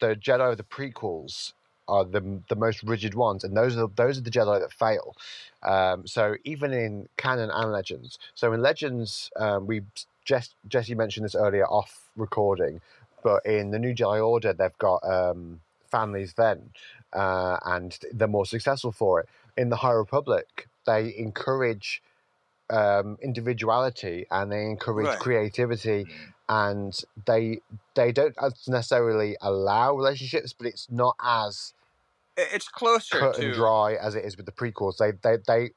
the 0.00 0.16
Jedi 0.16 0.50
of 0.50 0.56
the 0.56 0.64
prequels 0.64 1.52
are 1.86 2.04
the 2.04 2.40
the 2.48 2.56
most 2.56 2.82
rigid 2.82 3.14
ones, 3.14 3.44
and 3.44 3.56
those 3.56 3.76
are 3.76 3.88
those 3.94 4.18
are 4.18 4.22
the 4.22 4.30
Jedi 4.30 4.60
that 4.60 4.72
fail. 4.72 5.16
Um, 5.62 6.06
so 6.06 6.36
even 6.44 6.72
in 6.72 7.08
canon 7.16 7.50
and 7.52 7.70
Legends, 7.70 8.18
so 8.34 8.52
in 8.52 8.62
Legends, 8.62 9.30
um, 9.36 9.66
we 9.66 9.82
Jess, 10.24 10.54
Jesse 10.68 10.94
mentioned 10.94 11.24
this 11.24 11.34
earlier 11.34 11.66
off 11.66 12.08
recording, 12.16 12.80
but 13.22 13.44
in 13.46 13.70
the 13.70 13.78
New 13.78 13.94
Jedi 13.94 14.26
Order, 14.26 14.52
they've 14.52 14.76
got 14.78 15.02
um, 15.04 15.60
families 15.90 16.34
then, 16.34 16.70
uh, 17.12 17.58
and 17.64 17.98
they're 18.12 18.28
more 18.28 18.46
successful 18.46 18.92
for 18.92 19.20
it. 19.20 19.28
In 19.56 19.68
the 19.68 19.76
High 19.76 19.92
Republic, 19.92 20.68
they 20.86 21.14
encourage 21.16 22.02
um, 22.70 23.18
individuality 23.22 24.26
and 24.30 24.50
they 24.50 24.62
encourage 24.62 25.06
Right. 25.08 25.18
creativity 25.18 26.06
and 26.48 26.98
they 27.26 27.60
they 27.94 28.12
don't 28.12 28.34
necessarily 28.66 29.36
allow 29.40 29.94
relationships 29.94 30.52
but 30.52 30.66
it's 30.66 30.90
not 30.90 31.14
as 31.22 31.74
It's 32.36 32.68
closer 32.68 33.18
cut 33.18 33.34
to 33.36 33.44
and 33.44 33.54
dry 33.54 33.94
as 33.94 34.14
it 34.14 34.24
is 34.24 34.36
with 34.36 34.46
the 34.46 34.52
prequels 34.52 34.96
they 34.96 35.12
they 35.22 35.38
they 35.46 35.70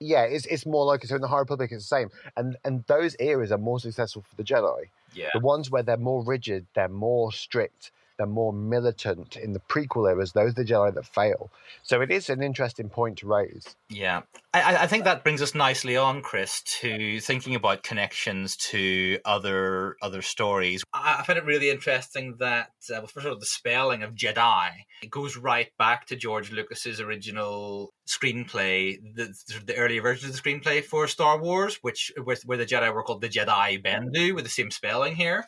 yeah 0.00 0.22
it's 0.22 0.46
it's 0.46 0.64
more 0.66 0.84
like 0.84 1.04
so 1.04 1.16
in 1.16 1.20
the 1.20 1.28
high 1.28 1.38
republic 1.40 1.70
it's 1.72 1.88
the 1.88 1.96
same 1.96 2.08
and 2.36 2.56
and 2.64 2.84
those 2.86 3.16
eras 3.18 3.50
are 3.50 3.58
more 3.58 3.80
successful 3.80 4.22
for 4.22 4.36
the 4.36 4.44
jedi 4.44 4.88
Yeah. 5.14 5.28
the 5.34 5.40
ones 5.40 5.70
where 5.70 5.82
they're 5.82 5.96
more 5.96 6.22
rigid 6.24 6.66
they're 6.74 6.88
more 6.88 7.32
strict 7.32 7.90
they're 8.18 8.26
more 8.26 8.52
militant 8.52 9.36
in 9.36 9.52
the 9.52 9.60
prequel 9.60 10.10
eras 10.10 10.32
those 10.32 10.50
are 10.50 10.54
the 10.54 10.64
jedi 10.64 10.92
that 10.94 11.06
fail 11.06 11.50
so 11.82 12.00
it 12.00 12.10
is 12.10 12.28
an 12.28 12.42
interesting 12.42 12.88
point 12.88 13.18
to 13.18 13.26
raise 13.26 13.76
Yeah, 13.88 14.22
I, 14.52 14.76
I- 14.84 14.86
think 14.86 15.04
that 15.04 15.22
brings 15.22 15.40
us 15.42 15.54
nicely 15.54 15.96
on, 15.96 16.20
Chris, 16.22 16.62
to 16.80 17.20
thinking 17.20 17.54
about 17.54 17.82
connections 17.82 18.56
to 18.56 19.18
other 19.24 19.96
other 20.02 20.22
stories. 20.22 20.82
I, 20.92 21.18
I 21.20 21.22
find 21.24 21.38
it 21.38 21.44
really 21.44 21.70
interesting 21.70 22.36
that, 22.38 22.68
uh, 22.90 22.98
well, 22.98 23.06
first 23.06 23.26
of 23.26 23.32
all, 23.32 23.38
the 23.38 23.46
spelling 23.46 24.02
of 24.02 24.14
Jedi 24.14 24.70
it 25.02 25.10
goes 25.10 25.36
right 25.36 25.68
back 25.78 26.06
to 26.06 26.16
George 26.16 26.50
Lucas's 26.50 27.00
original 27.00 27.92
screenplay, 28.06 28.98
the, 29.14 29.32
the 29.64 29.76
earlier 29.76 30.02
version 30.02 30.28
of 30.28 30.34
the 30.34 30.40
screenplay 30.42 30.82
for 30.84 31.06
Star 31.06 31.40
Wars, 31.40 31.76
which 31.82 32.12
where, 32.22 32.36
where 32.46 32.58
the 32.58 32.66
Jedi 32.66 32.92
were 32.92 33.02
called 33.02 33.20
the 33.20 33.28
Jedi 33.28 33.82
Bendu, 33.82 34.34
with 34.34 34.44
the 34.44 34.50
same 34.50 34.70
spelling 34.70 35.14
here. 35.16 35.46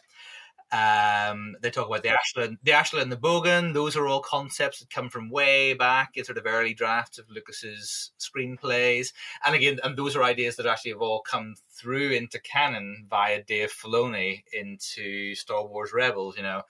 Um, 0.73 1.57
they 1.61 1.71
talk 1.71 1.89
about 1.89 2.05
the 2.05 2.11
Ashland, 2.11 2.59
the 2.63 2.73
Ashland 2.73 3.03
and 3.03 3.13
the 3.13 3.17
Bogan. 3.17 3.75
Those 3.75 3.97
are 3.97 4.07
all 4.07 4.21
concepts 4.21 4.79
that 4.79 4.91
come 4.91 5.11
from 5.11 5.29
way 5.29 5.75
back 5.75 6.13
in 6.15 6.25
sort 6.25 6.39
of 6.39 6.47
early 6.47 6.75
drafts 6.75 7.19
of 7.19 7.29
Lucas's 7.29 8.13
screenplays. 8.21 9.13
And 9.45 9.55
again, 9.55 9.81
and 9.83 9.97
those 9.97 10.15
are 10.15 10.23
ideas 10.23 10.57
that 10.57 10.67
actually 10.67 10.93
have 10.93 11.03
all 11.03 11.23
come 11.23 11.57
through 11.77 12.11
into 12.11 12.39
canon 12.39 13.07
via 13.11 13.43
Dave 13.43 13.73
Filoni 13.73 14.45
into 14.53 15.35
Star 15.35 15.67
Wars 15.67 15.93
Rebels. 15.93 16.37
You 16.37 16.45
know, 16.45 16.63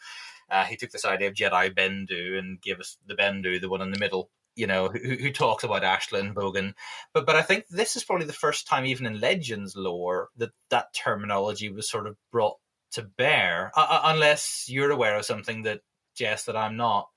uh, 0.51 0.65
he 0.65 0.77
took 0.77 0.91
this 0.91 1.05
idea 1.05 1.29
of 1.29 1.35
Jedi 1.35 1.75
Bendu 1.75 2.39
and 2.39 2.61
gave 2.61 2.81
us 2.81 2.97
the 3.07 3.15
Bendu, 3.15 3.61
the 3.61 3.69
one 3.69 3.83
in 3.83 3.93
the 3.93 4.01
middle. 4.01 4.31
You 4.57 4.67
know, 4.67 4.89
who, 4.89 4.99
who 4.99 5.31
talks 5.31 5.63
about 5.63 5.85
Ashland 5.85 6.35
Bogan, 6.35 6.75
but 7.15 7.25
but 7.25 7.37
I 7.37 7.43
think 7.43 7.67
this 7.71 7.97
is 7.97 8.05
probably 8.05 8.27
the 8.27 8.33
first 8.33 8.67
time, 8.67 8.85
even 8.85 9.07
in 9.07 9.21
Legends 9.21 9.77
lore, 9.77 10.29
that 10.39 10.51
that 10.71 10.93
terminology 10.93 11.71
was 11.71 11.89
sort 11.89 12.07
of 12.07 12.17
brought 12.33 12.57
to 12.93 13.03
bear, 13.03 13.73
uh, 13.77 13.87
uh, 13.89 14.01
unless 14.05 14.67
you're 14.69 14.91
aware 14.91 15.17
of 15.17 15.25
something 15.25 15.63
that 15.63 15.81
Jess 16.15 16.45
that 16.45 16.57
I'm 16.57 16.77
not. 16.77 17.09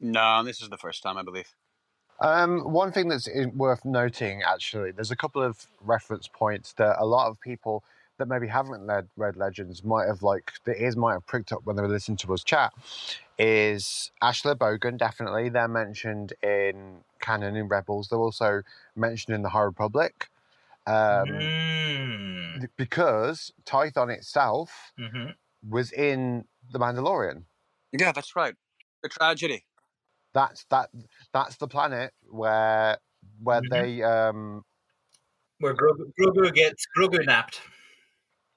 no. 0.00 0.42
This 0.44 0.62
is 0.62 0.68
the 0.68 0.78
first 0.78 1.02
time 1.02 1.16
I 1.16 1.22
believe. 1.22 1.54
Um, 2.20 2.72
one 2.72 2.92
thing 2.92 3.08
that's 3.08 3.28
worth 3.54 3.84
noting, 3.84 4.42
actually, 4.42 4.90
there's 4.90 5.10
a 5.10 5.16
couple 5.16 5.42
of 5.42 5.66
reference 5.80 6.28
points 6.28 6.74
that 6.74 6.96
a 6.98 7.06
lot 7.06 7.28
of 7.28 7.40
people 7.40 7.82
that 8.18 8.28
maybe 8.28 8.46
haven't 8.46 8.86
read, 8.86 9.08
read 9.16 9.36
Legends 9.36 9.82
might 9.82 10.06
have 10.06 10.22
like 10.22 10.52
the 10.64 10.80
ears 10.80 10.96
might 10.96 11.14
have 11.14 11.26
pricked 11.26 11.50
up 11.50 11.60
when 11.64 11.76
they 11.76 11.82
were 11.82 11.88
listening 11.88 12.18
to 12.18 12.34
us 12.34 12.44
chat. 12.44 12.72
Is 13.38 14.10
Ashla 14.22 14.54
Bogan 14.54 14.98
definitely? 14.98 15.48
They're 15.48 15.66
mentioned 15.66 16.34
in 16.42 16.98
canon 17.20 17.56
in 17.56 17.68
Rebels. 17.68 18.08
They're 18.08 18.18
also 18.18 18.62
mentioned 18.94 19.34
in 19.34 19.42
the 19.42 19.48
High 19.48 19.62
Republic. 19.62 20.28
Um, 20.86 21.26
Mm. 21.28 22.68
because 22.76 23.52
Tython 23.64 24.10
itself 24.12 24.92
hmm 24.98 25.30
was 25.68 25.92
in 25.92 26.44
the 26.72 26.78
Mandalorian. 26.78 27.44
Yeah, 27.92 28.12
that's 28.12 28.34
right. 28.36 28.54
The 29.02 29.08
tragedy. 29.08 29.64
That's 30.32 30.64
that. 30.70 30.90
That's 31.32 31.56
the 31.56 31.68
planet 31.68 32.12
where 32.22 32.98
where 33.42 33.62
Mhm. 33.62 33.70
they 33.70 34.02
um 34.02 34.64
Where 35.58 35.74
Grogu, 35.74 36.12
Grogu 36.18 36.54
gets 36.54 36.86
Grogu 36.96 37.24
napped. 37.26 37.60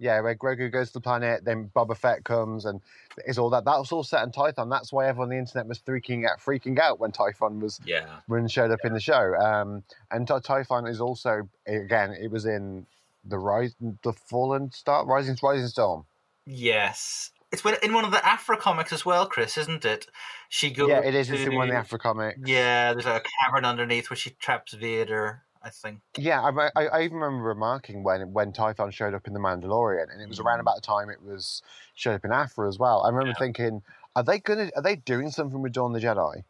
Yeah, 0.03 0.19
where 0.19 0.35
Grogu 0.35 0.69
goes 0.69 0.87
to 0.89 0.93
the 0.95 0.99
planet, 1.01 1.45
then 1.45 1.71
Boba 1.73 1.95
Fett 1.95 2.25
comes, 2.25 2.65
and 2.65 2.81
it's 3.25 3.37
all 3.37 3.49
that. 3.51 3.63
That 3.63 3.77
was 3.79 3.89
all 3.93 4.03
set 4.03 4.21
in 4.23 4.31
Tython. 4.31 4.69
That's 4.69 4.91
why 4.91 5.07
everyone 5.07 5.27
on 5.27 5.29
the 5.29 5.37
internet 5.37 5.65
was 5.65 5.79
freaking 5.79 6.29
out, 6.29 6.39
freaking 6.39 6.77
out 6.77 6.99
when 6.99 7.13
Tython 7.13 7.61
was 7.61 7.79
Yeah. 7.85 8.05
when 8.27 8.47
showed 8.49 8.69
up 8.71 8.81
in 8.83 8.91
the 8.91 8.99
show. 8.99 9.33
Um, 9.35 9.83
and 10.11 10.27
Ty- 10.27 10.39
Tython 10.41 10.89
is 10.89 10.99
also 10.99 11.47
again, 11.65 12.11
it 12.11 12.29
was 12.29 12.45
in 12.45 12.85
the 13.23 13.37
rise, 13.39 13.75
the 14.03 14.11
Fallen 14.11 14.71
Star, 14.73 15.05
Rising 15.05 15.37
Rising 15.41 15.67
Storm. 15.69 16.03
Yes. 16.45 17.31
It's 17.53 17.63
in 17.63 17.93
one 17.93 18.03
of 18.03 18.11
the 18.11 18.25
Aphra 18.25 18.57
comics 18.57 18.91
as 18.91 19.05
well, 19.05 19.25
Chris, 19.27 19.57
isn't 19.57 19.85
it? 19.85 20.07
She 20.49 20.69
goes. 20.71 20.89
yeah, 20.89 20.99
it 20.99 21.15
is. 21.15 21.29
It's 21.29 21.43
in 21.43 21.55
one 21.55 21.69
of 21.69 21.73
the 21.73 21.79
Aphra 21.79 21.99
comics. 21.99 22.39
Yeah, 22.43 22.91
there's 22.93 23.05
a 23.05 23.21
cavern 23.41 23.63
underneath 23.63 24.09
where 24.09 24.17
she 24.17 24.31
traps 24.31 24.73
Vader. 24.73 25.43
I 25.63 25.69
think. 25.69 26.01
Yeah, 26.17 26.41
I, 26.43 26.69
I, 26.75 26.85
I 26.87 27.01
even 27.03 27.17
remember 27.17 27.43
remarking 27.45 28.03
when 28.03 28.33
when 28.33 28.53
Tython 28.53 28.91
showed 28.93 29.15
up 29.15 29.25
in 29.25 29.33
the 29.33 29.39
Mandalorian, 29.39 30.11
and 30.11 30.21
it 30.21 30.29
was 30.29 30.39
around 30.39 30.59
Mm. 30.59 30.61
about 30.61 30.75
the 30.75 30.81
time 30.81 31.09
it 31.09 31.23
was 31.23 31.63
showed 31.95 32.13
up 32.15 32.25
in 32.25 32.31
Aphra 32.31 32.67
as 32.67 32.77
well. 32.77 33.03
I 33.03 33.09
remember 33.09 33.31
Yeah. 33.31 33.39
thinking, 33.39 33.81
are 34.15 34.23
they 34.23 34.39
gonna 34.39 34.69
are 34.75 34.81
they 34.83 34.95
doing 34.95 35.31
something 35.31 35.61
with 35.61 35.73
Dawn 35.73 35.95
of 35.95 36.01
the 36.01 36.07
Jedi? 36.07 36.43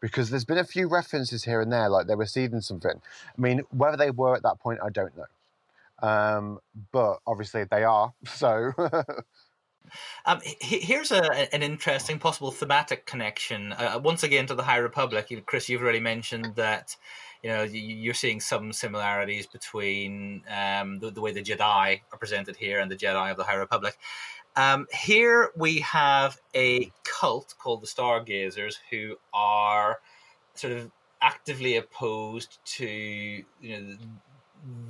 Because 0.00 0.30
there's 0.30 0.44
been 0.44 0.58
a 0.58 0.64
few 0.64 0.88
references 0.88 1.44
here 1.44 1.60
and 1.60 1.72
there, 1.72 1.88
like 1.88 2.06
they 2.08 2.14
were 2.16 2.26
seeding 2.26 2.60
something. 2.62 3.00
I 3.38 3.40
mean, 3.40 3.60
whether 3.70 3.96
they 3.96 4.10
were 4.10 4.36
at 4.36 4.42
that 4.42 4.60
point, 4.60 4.80
I 4.84 4.90
don't 4.90 5.14
know. 5.16 5.26
Um, 6.08 6.60
but 6.92 7.20
obviously 7.26 7.64
they 7.64 7.84
are. 7.84 8.14
So 8.26 8.72
Um, 10.24 10.40
here's 10.60 11.12
a, 11.12 11.54
an 11.54 11.62
interesting 11.62 12.18
possible 12.18 12.50
thematic 12.50 13.06
connection. 13.06 13.72
Uh, 13.72 14.00
once 14.02 14.22
again 14.22 14.46
to 14.46 14.54
the 14.54 14.62
High 14.64 14.78
Republic, 14.78 15.30
Chris. 15.46 15.68
You've 15.68 15.82
already 15.82 16.00
mentioned 16.00 16.56
that 16.56 16.96
you 17.46 17.52
know 17.52 17.62
you- 17.62 17.80
you're 18.04 18.12
seeing 18.14 18.40
some 18.40 18.72
similarities 18.72 19.46
between 19.46 20.42
um, 20.50 20.98
the, 20.98 21.12
the 21.12 21.20
way 21.20 21.30
the 21.30 21.42
Jedi 21.42 22.00
are 22.12 22.18
presented 22.18 22.56
here 22.56 22.80
and 22.80 22.90
the 22.90 22.96
Jedi 22.96 23.30
of 23.30 23.36
the 23.36 23.44
High 23.44 23.54
Republic. 23.54 23.96
Um, 24.56 24.88
here 24.92 25.52
we 25.56 25.78
have 25.80 26.38
a 26.56 26.90
cult 27.04 27.54
called 27.56 27.82
the 27.82 27.86
Stargazers, 27.86 28.80
who 28.90 29.16
are 29.32 30.00
sort 30.54 30.72
of 30.72 30.90
actively 31.22 31.76
opposed 31.76 32.58
to 32.64 32.84
you 32.88 33.44
know 33.80 33.96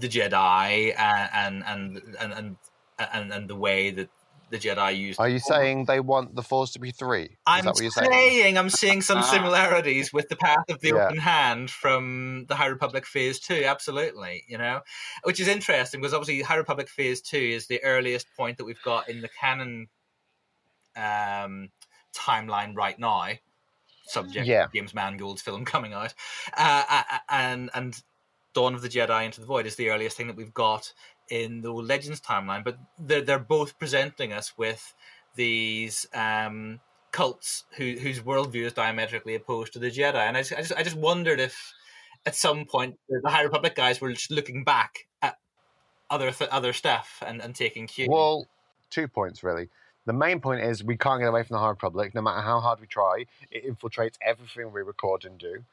the 0.01 0.09
Jedi 0.09 0.95
and 0.99 1.31
and 1.35 1.63
and 1.67 2.17
and, 2.19 2.57
and, 2.99 3.33
and 3.35 3.51
the 3.51 3.57
way 3.57 3.91
that 3.91 4.09
the 4.51 4.59
Jedi 4.59 4.97
used. 4.97 5.19
are 5.19 5.29
you 5.29 5.39
the 5.39 5.41
saying 5.41 5.87
they 5.87 5.99
want 6.01 6.35
the 6.37 6.43
Force 6.43 6.73
to 6.73 6.79
be 6.79 6.93
three? 6.93 7.23
Is 7.25 7.31
I'm 7.47 7.65
that 7.65 7.75
what 7.75 7.83
you're 7.83 7.91
saying, 7.91 8.11
saying? 8.13 8.59
I'm 8.59 8.71
seeing 8.71 9.03
some 9.03 9.19
Ah. 9.19 9.23
similarities 9.23 10.13
with 10.13 10.29
the 10.29 10.37
Path 10.37 10.65
of 10.71 10.81
the 10.81 10.89
Yeah. 10.89 11.07
Open 11.07 11.19
Hand 11.19 11.71
from 11.71 12.47
the 12.49 12.55
High 12.55 12.67
Republic 12.67 13.07
Phase 13.07 13.41
Two. 13.41 13.65
Absolutely, 13.65 14.45
you 14.47 14.57
know, 14.59 14.83
which 15.25 15.41
is 15.41 15.49
interesting 15.49 16.01
because 16.01 16.15
obviously 16.15 16.43
High 16.43 16.57
Republic 16.57 16.89
Phase 16.89 17.21
Two 17.21 17.39
is 17.39 17.67
the 17.67 17.83
earliest 17.83 18.27
point 18.37 18.59
that 18.59 18.65
we've 18.65 18.83
got 18.83 19.09
in 19.09 19.21
the 19.21 19.29
canon 19.29 19.89
um, 20.97 21.71
timeline 22.15 22.75
right 22.77 22.99
now. 22.99 23.29
Subject 24.09 24.47
Yeah. 24.47 24.67
James 24.73 24.95
Mangold's 24.95 25.43
film 25.43 25.65
coming 25.67 25.93
out, 25.93 26.15
uh, 26.57 26.85
uh, 26.89 27.19
and 27.29 27.71
and 27.75 28.01
Dawn 28.55 28.75
of 28.75 28.81
the 28.83 28.89
Jedi 28.89 29.25
Into 29.27 29.41
the 29.41 29.47
Void 29.47 29.67
is 29.67 29.77
the 29.77 29.91
earliest 29.91 30.17
thing 30.17 30.29
that 30.29 30.37
we've 30.37 30.55
got 30.55 30.93
in 31.29 31.61
the 31.61 31.73
Legends 31.73 32.21
timeline. 32.21 32.65
But 32.65 32.79
they're 32.99 33.23
they're 33.23 33.39
both 33.39 33.79
presenting 33.79 34.33
us 34.33 34.57
with 34.57 34.95
these 35.35 36.07
um, 36.15 36.81
cults 37.13 37.65
who, 37.77 37.93
whose 37.93 38.21
worldview 38.21 38.67
is 38.67 38.73
diametrically 38.73 39.35
opposed 39.35 39.73
to 39.75 39.79
the 39.79 39.91
Jedi. 39.91 40.15
And 40.15 40.37
I 40.37 40.43
just, 40.43 40.53
I 40.53 40.57
just, 40.57 40.73
I 40.75 40.83
just 40.83 40.97
wondered 40.97 41.41
if 41.41 41.73
at 42.25 42.35
some 42.35 42.65
point 42.65 42.99
the 43.09 43.31
High 43.31 43.43
Republic 43.43 43.75
guys 43.75 44.01
were 44.01 44.13
just 44.13 44.31
looking 44.31 44.65
back 44.65 45.07
at 45.23 45.39
other 46.11 46.31
th- 46.31 46.51
other 46.51 46.73
stuff 46.73 47.23
and, 47.27 47.41
and 47.41 47.55
taking 47.55 47.87
cue. 47.87 48.07
Well, 48.11 48.47
two 48.91 49.09
points 49.09 49.43
really. 49.43 49.69
The 50.07 50.13
main 50.13 50.41
point 50.41 50.63
is 50.63 50.85
we 50.85 50.97
can't 50.97 51.21
get 51.21 51.29
away 51.29 51.43
from 51.43 51.55
the 51.55 51.61
High 51.61 51.71
Republic. 51.71 52.15
No 52.15 52.23
matter 52.23 52.41
how 52.41 52.61
hard 52.61 52.81
we 52.81 52.87
try, 52.87 53.27
it 53.51 53.67
infiltrates 53.67 54.17
everything 54.23 54.73
we 54.73 54.83
record 54.83 55.25
and 55.25 55.37
do. 55.39 55.65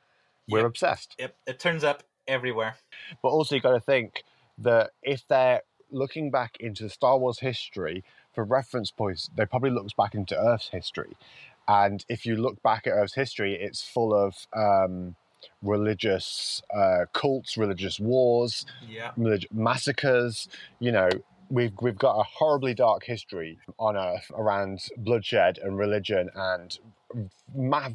We're 0.50 0.60
Yep. 0.60 0.68
obsessed. 0.68 1.16
Yep, 1.20 1.36
it 1.48 1.60
turns 1.60 1.84
up 1.84 2.04
everywhere. 2.28 2.76
But 3.22 3.30
also, 3.30 3.56
you've 3.56 3.64
got 3.64 3.74
to 3.74 3.80
think 3.80 4.24
that 4.64 4.92
if 5.02 5.28
they're 5.28 5.62
looking 5.92 6.32
back 6.32 6.58
into 6.60 6.90
Star 6.90 7.18
Wars 7.18 7.40
history 7.40 8.04
for 8.34 8.44
reference 8.44 8.92
points, 8.92 9.30
they 9.36 9.46
probably 9.46 9.70
looks 9.70 9.94
back 9.94 10.16
into 10.16 10.38
Earth's 10.40 10.70
history. 10.70 11.16
And 11.68 12.04
if 12.10 12.26
you 12.26 12.36
look 12.36 12.62
back 12.64 12.88
at 12.88 12.92
Earth's 12.92 13.14
history, 13.14 13.54
it's 13.54 13.82
full 13.82 14.14
of 14.14 14.48
um, 14.54 15.16
religious 15.62 16.62
uh, 16.74 17.06
cults, 17.14 17.58
religious 17.58 18.00
wars, 18.00 18.66
Yeah. 18.90 19.12
relig- 19.18 19.48
massacres. 19.54 20.50
You 20.80 20.92
know, 20.92 21.10
we've 21.50 21.74
we've 21.82 21.98
got 21.98 22.20
a 22.20 22.24
horribly 22.24 22.74
dark 22.74 23.04
history 23.06 23.60
on 23.78 23.96
Earth 23.96 24.32
around 24.36 24.82
bloodshed 24.98 25.58
and 25.60 25.78
religion 25.78 26.30
and 26.36 26.78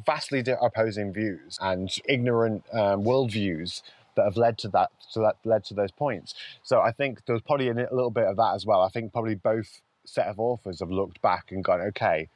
vastly 0.05 0.43
opposing 0.61 1.11
views 1.13 1.57
and 1.61 1.93
ignorant 2.07 2.63
um, 2.71 3.03
worldviews 3.03 3.81
that 4.19 4.25
have 4.25 4.37
led 4.37 4.57
to 4.59 4.67
that 4.69 4.91
so 5.07 5.21
that 5.21 5.37
led 5.45 5.63
to 5.65 5.73
those 5.73 5.91
points. 5.91 6.35
So 6.63 6.81
I 6.81 6.91
think 6.91 7.25
there's 7.25 7.41
probably 7.41 7.69
a 7.69 7.73
little 7.73 8.11
bit 8.11 8.25
of 8.25 8.37
that 8.37 8.53
as 8.55 8.65
well. 8.65 8.81
I 8.81 8.89
think 8.89 9.11
probably 9.11 9.35
both 9.35 9.81
set 10.05 10.27
of 10.27 10.39
authors 10.39 10.79
have 10.81 10.91
looked 10.91 11.21
back 11.21 11.51
and 11.51 11.63
gone, 11.63 11.81
okay, 11.81 12.29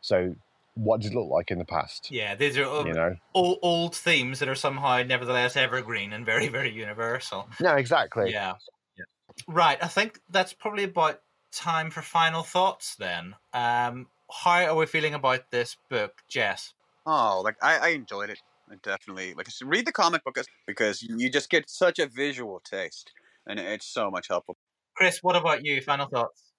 so 0.00 0.34
what 0.74 1.00
did 1.00 1.12
it 1.12 1.16
look 1.16 1.30
like 1.30 1.50
in 1.50 1.58
the 1.58 1.64
past? 1.64 2.10
Yeah, 2.10 2.34
these 2.34 2.56
are 2.56 2.64
old, 2.64 2.86
You 2.86 2.94
know? 2.94 3.16
old, 3.34 3.58
old 3.62 3.96
themes 3.96 4.38
that 4.38 4.48
are 4.48 4.54
somehow 4.54 5.02
nevertheless 5.02 5.56
evergreen 5.56 6.12
and 6.12 6.24
very, 6.24 6.48
very 6.48 6.70
universal. 6.70 7.48
No, 7.60 7.74
exactly. 7.74 8.30
Yeah. 8.32 8.54
Right. 9.46 9.78
I 9.82 9.88
think 9.88 10.20
that's 10.30 10.52
probably 10.52 10.84
about 10.84 11.20
time 11.52 11.90
for 11.90 12.02
final 12.02 12.42
thoughts 12.42 12.96
then. 12.96 13.34
Um, 13.54 14.06
how 14.30 14.66
are 14.66 14.74
we 14.74 14.86
feeling 14.86 15.14
about 15.14 15.50
this 15.50 15.76
book, 15.88 16.22
Jess? 16.28 16.74
Oh, 17.06 17.40
like 17.44 17.56
I, 17.62 17.78
I 17.78 17.88
enjoyed 17.88 18.30
it. 18.30 18.38
I 18.70 18.76
definitely 18.82 19.34
like 19.34 19.48
I 19.48 19.50
said, 19.50 19.68
read 19.68 19.86
the 19.86 19.92
comic 19.92 20.24
book 20.24 20.38
because 20.66 21.02
you 21.02 21.30
just 21.30 21.50
get 21.50 21.68
such 21.68 21.98
a 21.98 22.06
visual 22.06 22.60
taste, 22.60 23.12
and 23.46 23.58
it's 23.58 23.86
so 23.86 24.10
much 24.10 24.28
helpful. 24.28 24.56
Chris, 24.96 25.22
what 25.22 25.36
about 25.36 25.64
you? 25.64 25.80
Final 25.80 26.08
thoughts? 26.08 26.52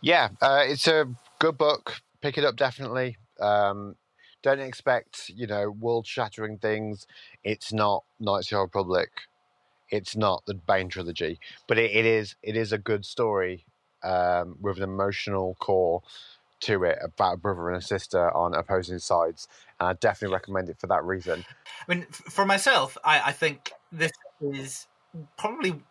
Yeah, 0.00 0.28
uh, 0.40 0.62
it's 0.64 0.86
a 0.86 1.06
good 1.38 1.58
book. 1.58 2.00
Pick 2.20 2.38
it 2.38 2.44
up 2.44 2.56
definitely. 2.56 3.16
Um, 3.40 3.96
don't 4.42 4.60
expect 4.60 5.28
you 5.28 5.46
know 5.46 5.70
world 5.70 6.06
shattering 6.06 6.58
things. 6.58 7.06
It's 7.44 7.72
not 7.72 8.04
Knights 8.20 8.48
of 8.48 8.50
the 8.50 8.56
Old 8.56 8.68
Republic. 8.68 9.10
It's 9.90 10.16
not 10.16 10.44
the 10.46 10.54
Bane 10.54 10.88
trilogy, 10.88 11.38
but 11.66 11.78
it, 11.78 11.90
it 11.92 12.06
is 12.06 12.36
it 12.42 12.56
is 12.56 12.72
a 12.72 12.78
good 12.78 13.04
story 13.04 13.64
um, 14.02 14.56
with 14.60 14.78
an 14.78 14.84
emotional 14.84 15.56
core 15.58 16.02
to 16.60 16.84
it 16.84 16.98
about 17.02 17.34
a 17.34 17.36
brother 17.36 17.68
and 17.68 17.78
a 17.78 17.86
sister 17.86 18.34
on 18.34 18.54
opposing 18.54 18.98
sides. 18.98 19.48
And 19.78 19.88
I 19.88 19.92
definitely 19.94 20.34
recommend 20.34 20.68
it 20.68 20.78
for 20.78 20.86
that 20.86 21.04
reason. 21.04 21.44
I 21.88 21.94
mean, 21.94 22.06
for 22.10 22.44
myself, 22.44 22.96
I, 23.04 23.20
I 23.26 23.32
think 23.32 23.72
this 23.92 24.12
is 24.40 24.86
probably, 25.38 25.82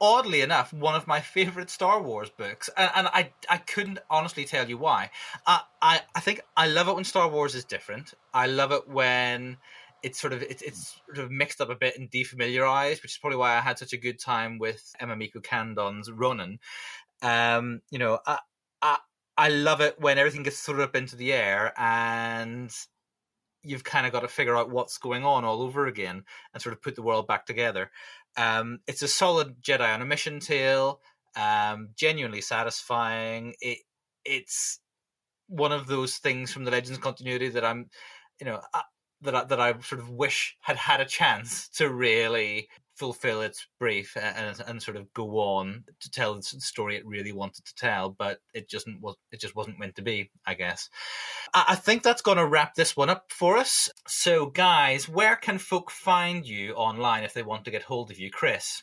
oddly 0.00 0.40
enough, 0.40 0.72
one 0.72 0.94
of 0.94 1.06
my 1.06 1.20
favorite 1.20 1.70
Star 1.70 2.02
Wars 2.02 2.30
books, 2.30 2.68
and, 2.76 2.90
and 2.94 3.06
I 3.08 3.32
I 3.48 3.58
couldn't 3.58 4.00
honestly 4.10 4.44
tell 4.44 4.68
you 4.68 4.78
why. 4.78 5.10
I, 5.46 5.60
I 5.80 6.00
I 6.14 6.20
think 6.20 6.40
I 6.56 6.66
love 6.68 6.88
it 6.88 6.94
when 6.94 7.04
Star 7.04 7.28
Wars 7.28 7.54
is 7.54 7.64
different. 7.64 8.14
I 8.32 8.46
love 8.46 8.72
it 8.72 8.88
when 8.88 9.58
it's 10.02 10.20
sort 10.20 10.34
of 10.34 10.42
it's, 10.42 10.62
it's 10.62 11.00
sort 11.06 11.24
of 11.24 11.30
mixed 11.30 11.60
up 11.60 11.70
a 11.70 11.74
bit 11.74 11.98
and 11.98 12.10
defamiliarized, 12.10 13.02
which 13.02 13.12
is 13.12 13.18
probably 13.18 13.38
why 13.38 13.56
I 13.56 13.60
had 13.60 13.78
such 13.78 13.94
a 13.94 13.98
good 13.98 14.18
time 14.18 14.58
with 14.58 14.94
Emma 15.00 15.16
Mieko 15.16 15.42
Candon's 15.42 16.10
Ronin. 16.10 16.58
Um, 17.22 17.80
you 17.90 17.98
know, 17.98 18.18
I, 18.26 18.38
I 18.82 18.98
I 19.36 19.48
love 19.48 19.80
it 19.80 20.00
when 20.00 20.18
everything 20.18 20.42
gets 20.42 20.60
thrown 20.62 20.80
up 20.80 20.94
into 20.94 21.16
the 21.16 21.32
air 21.32 21.72
and 21.76 22.72
you've 23.62 23.84
kind 23.84 24.06
of 24.06 24.12
got 24.12 24.20
to 24.20 24.28
figure 24.28 24.56
out 24.56 24.70
what's 24.70 24.98
going 24.98 25.24
on 25.24 25.44
all 25.44 25.62
over 25.62 25.86
again 25.86 26.22
and 26.52 26.62
sort 26.62 26.74
of 26.74 26.82
put 26.82 26.94
the 26.94 27.02
world 27.02 27.26
back 27.26 27.46
together. 27.46 27.90
Um, 28.36 28.80
it's 28.86 29.02
a 29.02 29.08
solid 29.08 29.62
Jedi 29.62 29.92
on 29.92 30.02
a 30.02 30.04
mission 30.04 30.38
tale, 30.38 31.00
um, 31.36 31.88
genuinely 31.96 32.40
satisfying. 32.40 33.54
It 33.60 33.78
it's 34.24 34.80
one 35.48 35.72
of 35.72 35.86
those 35.86 36.16
things 36.16 36.52
from 36.52 36.64
the 36.64 36.70
Legends 36.70 36.98
continuity 36.98 37.48
that 37.50 37.64
I'm, 37.64 37.90
you 38.40 38.46
know, 38.46 38.60
uh, 38.72 38.80
that 39.22 39.34
I, 39.34 39.44
that 39.44 39.60
I 39.60 39.78
sort 39.80 40.00
of 40.00 40.10
wish 40.10 40.56
had 40.60 40.76
had 40.76 41.00
a 41.00 41.04
chance 41.06 41.68
to 41.70 41.90
really 41.90 42.68
fulfill 42.96 43.40
its 43.40 43.66
brief 43.78 44.16
and, 44.16 44.60
and 44.66 44.82
sort 44.82 44.96
of 44.96 45.12
go 45.14 45.38
on 45.38 45.84
to 46.00 46.10
tell 46.10 46.34
the 46.34 46.42
story 46.42 46.96
it 46.96 47.06
really 47.06 47.32
wanted 47.32 47.64
to 47.64 47.74
tell, 47.74 48.10
but 48.10 48.38
it 48.52 48.68
just 48.68 48.86
was 49.00 49.16
it 49.32 49.40
just 49.40 49.56
wasn't 49.56 49.78
meant 49.78 49.96
to 49.96 50.02
be, 50.02 50.30
I 50.46 50.54
guess. 50.54 50.88
I, 51.52 51.64
I 51.68 51.74
think 51.74 52.02
that's 52.02 52.22
going 52.22 52.38
to 52.38 52.46
wrap 52.46 52.74
this 52.74 52.96
one 52.96 53.10
up 53.10 53.26
for 53.30 53.56
us. 53.56 53.88
So, 54.06 54.46
guys, 54.46 55.08
where 55.08 55.36
can 55.36 55.58
folk 55.58 55.90
find 55.90 56.46
you 56.46 56.74
online 56.74 57.24
if 57.24 57.34
they 57.34 57.42
want 57.42 57.64
to 57.64 57.70
get 57.70 57.82
hold 57.82 58.10
of 58.10 58.18
you, 58.18 58.30
Chris? 58.30 58.82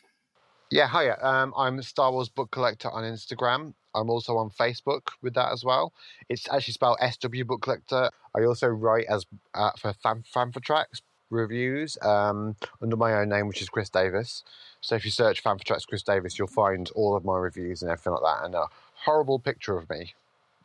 Yeah, 0.70 0.88
hiya. 0.88 1.18
Um, 1.20 1.52
I'm 1.56 1.78
a 1.78 1.82
Star 1.82 2.10
Wars 2.12 2.30
book 2.30 2.50
collector 2.50 2.90
on 2.90 3.04
Instagram. 3.04 3.74
I'm 3.94 4.08
also 4.08 4.38
on 4.38 4.48
Facebook 4.50 5.08
with 5.20 5.34
that 5.34 5.52
as 5.52 5.62
well. 5.62 5.92
It's 6.30 6.48
actually 6.50 6.72
spelled 6.72 6.96
SW 7.10 7.44
Book 7.46 7.60
Collector. 7.60 8.10
I 8.34 8.44
also 8.44 8.68
write 8.68 9.04
as 9.06 9.26
uh, 9.52 9.72
for 9.78 9.92
fan, 9.92 10.24
Fantha 10.34 10.62
Tracks 10.62 11.02
reviews 11.32 11.98
um, 12.02 12.56
under 12.80 12.96
my 12.96 13.14
own 13.14 13.28
name, 13.28 13.48
which 13.48 13.62
is 13.62 13.68
Chris 13.68 13.88
Davis. 13.88 14.44
So 14.80 14.94
if 14.94 15.04
you 15.04 15.10
search 15.10 15.42
Fantha 15.42 15.64
Tracks 15.64 15.84
Chris 15.84 16.02
Davis, 16.02 16.38
you'll 16.38 16.48
find 16.48 16.90
all 16.94 17.16
of 17.16 17.24
my 17.24 17.36
reviews 17.36 17.82
and 17.82 17.90
everything 17.90 18.12
like 18.12 18.22
that, 18.22 18.44
and 18.44 18.54
a 18.54 18.66
horrible 18.94 19.38
picture 19.38 19.76
of 19.76 19.88
me. 19.90 20.14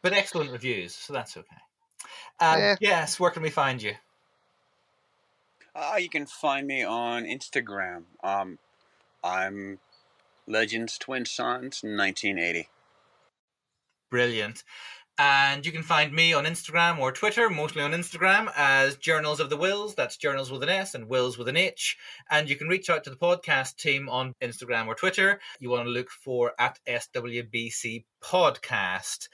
But 0.02 0.14
excellent 0.14 0.52
reviews, 0.52 0.94
so 0.94 1.14
that's 1.14 1.38
okay. 1.38 1.48
Um, 2.40 2.60
Yeah. 2.60 2.76
Yes, 2.80 3.20
where 3.20 3.32
can 3.32 3.42
we 3.42 3.50
find 3.50 3.82
you? 3.82 3.94
Uh, 5.76 5.98
you 6.00 6.10
can 6.10 6.26
find 6.26 6.68
me 6.68 6.84
on 6.84 7.24
Instagram. 7.24 8.04
Um, 8.24 8.58
I'm 9.24 9.80
Legends 10.48 10.98
Twin 10.98 11.26
Sons 11.26 11.84
1980. 11.84 12.70
Brilliant. 14.10 14.64
And 15.20 15.66
you 15.66 15.72
can 15.72 15.82
find 15.82 16.14
me 16.14 16.34
on 16.34 16.46
Instagram 16.46 17.00
or 17.00 17.12
Twitter, 17.12 17.50
mostly 17.50 17.82
on 17.82 17.92
Instagram, 17.92 18.52
as 18.56 18.98
Journals 18.98 19.40
of 19.40 19.50
the 19.50 19.58
Whills. 19.58 19.96
That's 19.96 20.16
Journals 20.16 20.52
with 20.52 20.62
an 20.62 20.70
S 20.70 20.94
and 20.94 21.10
Whills 21.10 21.40
with 21.40 21.48
an 21.48 21.58
H. 21.58 21.98
And 22.30 22.48
you 22.48 22.56
can 22.56 22.68
reach 22.68 22.90
out 22.90 23.04
to 23.06 23.10
the 23.10 23.16
podcast 23.16 23.78
team 23.78 24.10
on 24.10 24.36
Instagram 24.42 24.86
or 24.86 24.94
Twitter. 24.94 25.40
You 25.60 25.72
want 25.72 25.86
to 25.86 25.90
look 25.90 26.12
for 26.12 26.52
at 26.60 26.80
SWBC 26.88 28.06
Podcast. 28.24 29.28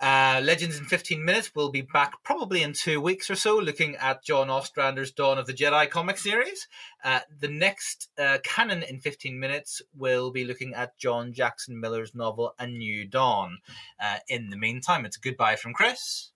Uh, 0.00 0.40
Legends 0.42 0.78
in 0.78 0.84
15 0.84 1.24
Minutes 1.24 1.54
will 1.54 1.70
be 1.70 1.80
back 1.82 2.22
probably 2.24 2.62
in 2.62 2.72
two 2.72 3.00
weeks 3.00 3.30
or 3.30 3.34
so, 3.34 3.56
looking 3.58 3.96
at 3.96 4.22
John 4.24 4.48
Ostrander's 4.48 5.12
Dawn 5.12 5.38
of 5.38 5.46
the 5.46 5.52
Jedi 5.54 5.88
comic 5.88 6.18
series. 6.18 6.68
Uh, 7.02 7.20
the 7.40 7.48
next 7.48 8.08
uh, 8.18 8.38
canon 8.42 8.82
in 8.82 9.00
15 9.00 9.38
minutes 9.38 9.80
will 9.96 10.30
be 10.30 10.44
looking 10.44 10.74
at 10.74 10.96
John 10.98 11.32
Jackson 11.32 11.80
Miller's 11.80 12.14
novel 12.14 12.54
A 12.58 12.66
New 12.66 13.06
Dawn. 13.06 13.58
Uh, 14.02 14.18
in 14.28 14.50
the 14.50 14.56
meantime, 14.56 15.04
it's 15.06 15.16
goodbye 15.16 15.56
from 15.56 15.72
Chris 15.72 16.30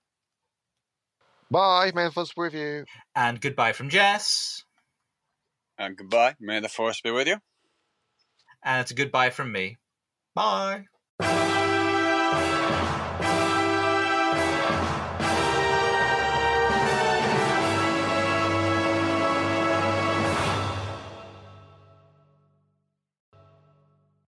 Bye, 1.50 1.92
may 1.94 2.04
the 2.04 2.10
force 2.10 2.32
be 2.34 2.40
with 2.42 2.54
you. 2.54 2.84
and 3.16 3.40
goodbye 3.40 3.72
from 3.72 3.88
Jess, 3.88 4.64
Uh, 5.78 5.88
goodbye. 5.96 6.34
May 6.40 6.60
the 6.60 6.68
Force 6.68 7.00
be 7.00 7.10
with 7.10 7.26
you. 7.26 7.36
and 8.62 8.80
it's 8.82 8.90
a 8.90 8.94
goodbye 8.94 9.30
from 9.30 9.50
me. 9.52 9.78
Bye. 10.34 10.84